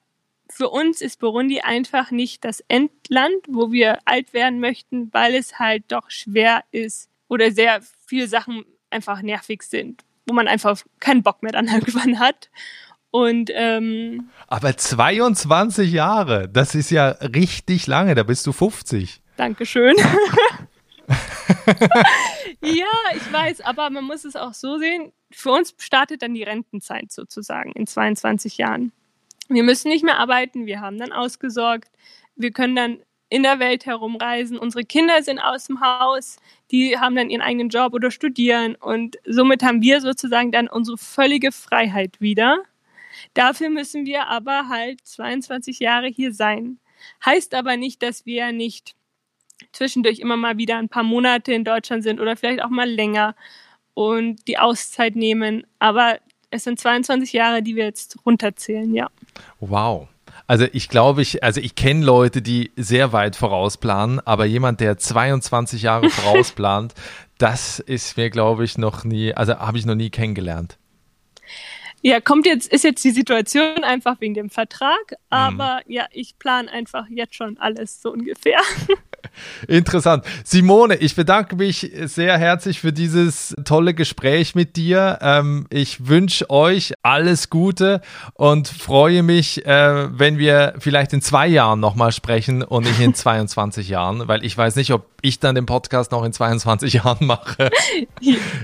für 0.50 0.68
uns 0.68 1.00
ist 1.00 1.20
Burundi 1.20 1.60
einfach 1.60 2.10
nicht 2.10 2.44
das 2.44 2.62
Endland, 2.68 3.38
wo 3.48 3.72
wir 3.72 3.98
alt 4.04 4.32
werden 4.32 4.60
möchten, 4.60 5.12
weil 5.12 5.34
es 5.34 5.58
halt 5.58 5.84
doch 5.88 6.10
schwer 6.10 6.64
ist 6.70 7.08
oder 7.28 7.52
sehr 7.52 7.80
viele 8.06 8.28
Sachen 8.28 8.64
einfach 8.90 9.22
nervig 9.22 9.62
sind, 9.62 10.04
wo 10.26 10.34
man 10.34 10.48
einfach 10.48 10.82
keinen 10.98 11.22
Bock 11.22 11.42
mehr 11.42 11.52
dann 11.52 11.68
irgendwann 11.72 12.18
hat. 12.18 12.50
Und 13.12 13.50
ähm, 13.54 14.30
aber 14.46 14.76
22 14.76 15.90
Jahre, 15.90 16.48
das 16.48 16.74
ist 16.74 16.90
ja 16.90 17.08
richtig 17.08 17.86
lange. 17.88 18.14
Da 18.14 18.22
bist 18.22 18.46
du 18.46 18.52
50. 18.52 19.20
Dankeschön. 19.36 19.96
ja, 22.62 22.86
ich 23.16 23.32
weiß, 23.32 23.62
aber 23.62 23.90
man 23.90 24.04
muss 24.04 24.24
es 24.24 24.36
auch 24.36 24.54
so 24.54 24.78
sehen. 24.78 25.12
Für 25.32 25.50
uns 25.50 25.74
startet 25.78 26.22
dann 26.22 26.34
die 26.34 26.44
Rentenzeit 26.44 27.10
sozusagen 27.10 27.72
in 27.72 27.88
22 27.88 28.58
Jahren. 28.58 28.92
Wir 29.50 29.64
müssen 29.64 29.88
nicht 29.88 30.04
mehr 30.04 30.18
arbeiten, 30.18 30.66
wir 30.66 30.80
haben 30.80 30.96
dann 30.96 31.10
ausgesorgt, 31.10 31.90
wir 32.36 32.52
können 32.52 32.76
dann 32.76 32.98
in 33.30 33.42
der 33.42 33.58
Welt 33.58 33.84
herumreisen, 33.84 34.58
unsere 34.58 34.84
Kinder 34.84 35.22
sind 35.22 35.40
aus 35.40 35.66
dem 35.66 35.80
Haus, 35.80 36.36
die 36.70 36.98
haben 36.98 37.16
dann 37.16 37.30
ihren 37.30 37.42
eigenen 37.42 37.68
Job 37.68 37.92
oder 37.92 38.12
studieren 38.12 38.76
und 38.76 39.18
somit 39.26 39.64
haben 39.64 39.82
wir 39.82 40.00
sozusagen 40.00 40.52
dann 40.52 40.68
unsere 40.68 40.98
völlige 40.98 41.50
Freiheit 41.50 42.20
wieder. 42.20 42.62
Dafür 43.34 43.70
müssen 43.70 44.06
wir 44.06 44.28
aber 44.28 44.68
halt 44.68 45.04
22 45.04 45.80
Jahre 45.80 46.06
hier 46.06 46.32
sein. 46.32 46.78
Heißt 47.24 47.54
aber 47.54 47.76
nicht, 47.76 48.02
dass 48.04 48.26
wir 48.26 48.52
nicht 48.52 48.94
zwischendurch 49.72 50.20
immer 50.20 50.36
mal 50.36 50.58
wieder 50.58 50.76
ein 50.76 50.88
paar 50.88 51.02
Monate 51.02 51.52
in 51.52 51.64
Deutschland 51.64 52.04
sind 52.04 52.20
oder 52.20 52.36
vielleicht 52.36 52.62
auch 52.62 52.70
mal 52.70 52.88
länger 52.88 53.34
und 53.94 54.46
die 54.46 54.58
Auszeit 54.58 55.16
nehmen. 55.16 55.66
Aber 55.80 56.20
es 56.50 56.64
sind 56.64 56.78
22 56.78 57.32
Jahre, 57.32 57.62
die 57.62 57.76
wir 57.76 57.84
jetzt 57.84 58.18
runterzählen, 58.26 58.92
ja. 58.94 59.08
Wow. 59.60 60.08
Also 60.46 60.66
ich 60.72 60.88
glaube, 60.88 61.22
ich, 61.22 61.44
also 61.44 61.60
ich 61.60 61.74
kenne 61.74 62.04
Leute, 62.04 62.42
die 62.42 62.72
sehr 62.76 63.12
weit 63.12 63.36
vorausplanen, 63.36 64.20
aber 64.20 64.46
jemand, 64.46 64.80
der 64.80 64.98
22 64.98 65.82
Jahre 65.82 66.10
vorausplant, 66.10 66.94
das 67.38 67.78
ist 67.78 68.16
mir, 68.16 68.30
glaube 68.30 68.64
ich, 68.64 68.76
noch 68.76 69.04
nie, 69.04 69.32
also 69.32 69.58
habe 69.58 69.78
ich 69.78 69.86
noch 69.86 69.94
nie 69.94 70.10
kennengelernt. 70.10 70.76
Ja, 72.02 72.20
kommt 72.20 72.46
jetzt, 72.46 72.72
ist 72.72 72.84
jetzt 72.84 73.04
die 73.04 73.10
Situation 73.10 73.84
einfach 73.84 74.20
wegen 74.20 74.34
dem 74.34 74.48
Vertrag, 74.48 75.16
aber 75.28 75.82
mhm. 75.86 75.92
ja, 75.92 76.06
ich 76.12 76.38
plane 76.38 76.70
einfach 76.70 77.06
jetzt 77.10 77.34
schon 77.34 77.58
alles 77.58 78.00
so 78.00 78.10
ungefähr. 78.10 78.60
Interessant. 79.68 80.24
Simone, 80.44 80.96
ich 80.96 81.14
bedanke 81.14 81.56
mich 81.56 81.90
sehr 82.04 82.36
herzlich 82.38 82.80
für 82.80 82.92
dieses 82.92 83.54
tolle 83.64 83.94
Gespräch 83.94 84.54
mit 84.54 84.76
dir. 84.76 85.18
Ähm, 85.22 85.66
ich 85.70 86.06
wünsche 86.08 86.50
euch 86.50 86.94
alles 87.02 87.50
Gute 87.50 88.00
und 88.34 88.68
freue 88.68 89.22
mich, 89.22 89.64
äh, 89.66 90.18
wenn 90.18 90.38
wir 90.38 90.74
vielleicht 90.78 91.12
in 91.12 91.22
zwei 91.22 91.46
Jahren 91.46 91.80
nochmal 91.80 92.12
sprechen 92.12 92.62
und 92.62 92.84
nicht 92.84 93.00
in 93.00 93.14
22 93.20 93.88
Jahren, 93.88 94.28
weil 94.28 94.44
ich 94.44 94.56
weiß 94.56 94.76
nicht, 94.76 94.92
ob 94.92 95.06
ich 95.22 95.38
dann 95.40 95.54
den 95.54 95.66
Podcast 95.66 96.12
noch 96.12 96.24
in 96.24 96.32
22 96.32 96.92
Jahren 96.94 97.26
mache. 97.26 97.70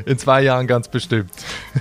In 0.05 0.19
zwei 0.19 0.43
Jahren 0.43 0.67
ganz 0.67 0.89
bestimmt. 0.89 1.31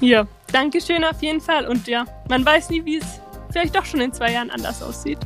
Ja, 0.01 0.27
danke 0.51 0.81
schön 0.81 1.03
auf 1.03 1.21
jeden 1.21 1.41
Fall. 1.41 1.67
Und 1.67 1.87
ja, 1.87 2.05
man 2.29 2.45
weiß 2.45 2.69
nie, 2.69 2.83
wie 2.85 2.97
es 2.97 3.05
vielleicht 3.51 3.75
doch 3.75 3.85
schon 3.85 4.01
in 4.01 4.11
zwei 4.11 4.31
Jahren 4.33 4.49
anders 4.49 4.81
aussieht. 4.83 5.19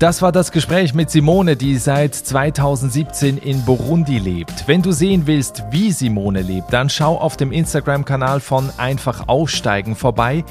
Das 0.00 0.22
war 0.22 0.32
das 0.32 0.50
Gespräch 0.50 0.92
mit 0.92 1.08
Simone, 1.08 1.54
die 1.54 1.76
seit 1.76 2.16
2017 2.16 3.38
in 3.38 3.64
Burundi 3.64 4.18
lebt. 4.18 4.66
Wenn 4.66 4.82
du 4.82 4.90
sehen 4.90 5.28
willst, 5.28 5.62
wie 5.70 5.92
Simone 5.92 6.42
lebt, 6.42 6.72
dann 6.72 6.90
schau 6.90 7.16
auf 7.16 7.36
dem 7.36 7.52
Instagram-Kanal 7.52 8.40
von 8.40 8.70
Einfach 8.76 9.28
Aussteigen 9.28 9.94
vorbei. 9.94 10.44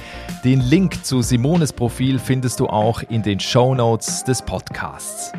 Den 0.45 0.61
Link 0.61 1.03
zu 1.03 1.21
Simones 1.21 1.73
Profil 1.73 2.19
findest 2.19 2.61
du 2.61 2.67
auch 2.67 3.03
in 3.09 3.21
den 3.21 3.41
Show 3.41 3.75
Notes 3.75 4.23
des 4.23 4.41
Podcasts. 4.41 5.33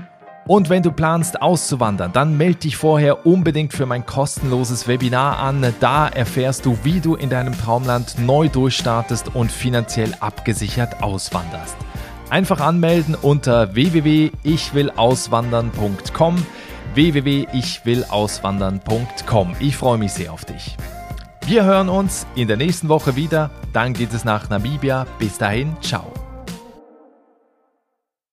Und 0.46 0.68
wenn 0.68 0.82
du 0.82 0.92
planst 0.92 1.40
auszuwandern, 1.40 2.12
dann 2.12 2.36
melde 2.36 2.58
dich 2.58 2.76
vorher 2.76 3.24
unbedingt 3.24 3.72
für 3.72 3.86
mein 3.86 4.04
kostenloses 4.04 4.86
Webinar 4.86 5.38
an. 5.38 5.64
Da 5.80 6.08
erfährst 6.08 6.66
du, 6.66 6.76
wie 6.82 7.00
du 7.00 7.14
in 7.14 7.30
deinem 7.30 7.56
Traumland 7.56 8.18
neu 8.18 8.50
durchstartest 8.50 9.34
und 9.34 9.50
finanziell 9.50 10.12
abgesichert 10.20 11.02
auswanderst. 11.02 11.76
Einfach 12.34 12.58
anmelden 12.58 13.14
unter 13.14 13.76
www.ichwillauswandern.com 13.76 16.46
www.ichwillauswandern.com. 16.94 19.56
Ich 19.60 19.76
freue 19.76 19.98
mich 19.98 20.14
sehr 20.14 20.32
auf 20.32 20.44
dich. 20.44 20.76
Wir 21.46 21.64
hören 21.64 21.88
uns 21.88 22.26
in 22.34 22.48
der 22.48 22.56
nächsten 22.56 22.88
Woche 22.88 23.14
wieder. 23.14 23.52
Dann 23.72 23.92
geht 23.92 24.12
es 24.12 24.24
nach 24.24 24.50
Namibia. 24.50 25.06
Bis 25.20 25.38
dahin, 25.38 25.76
ciao. 25.80 26.12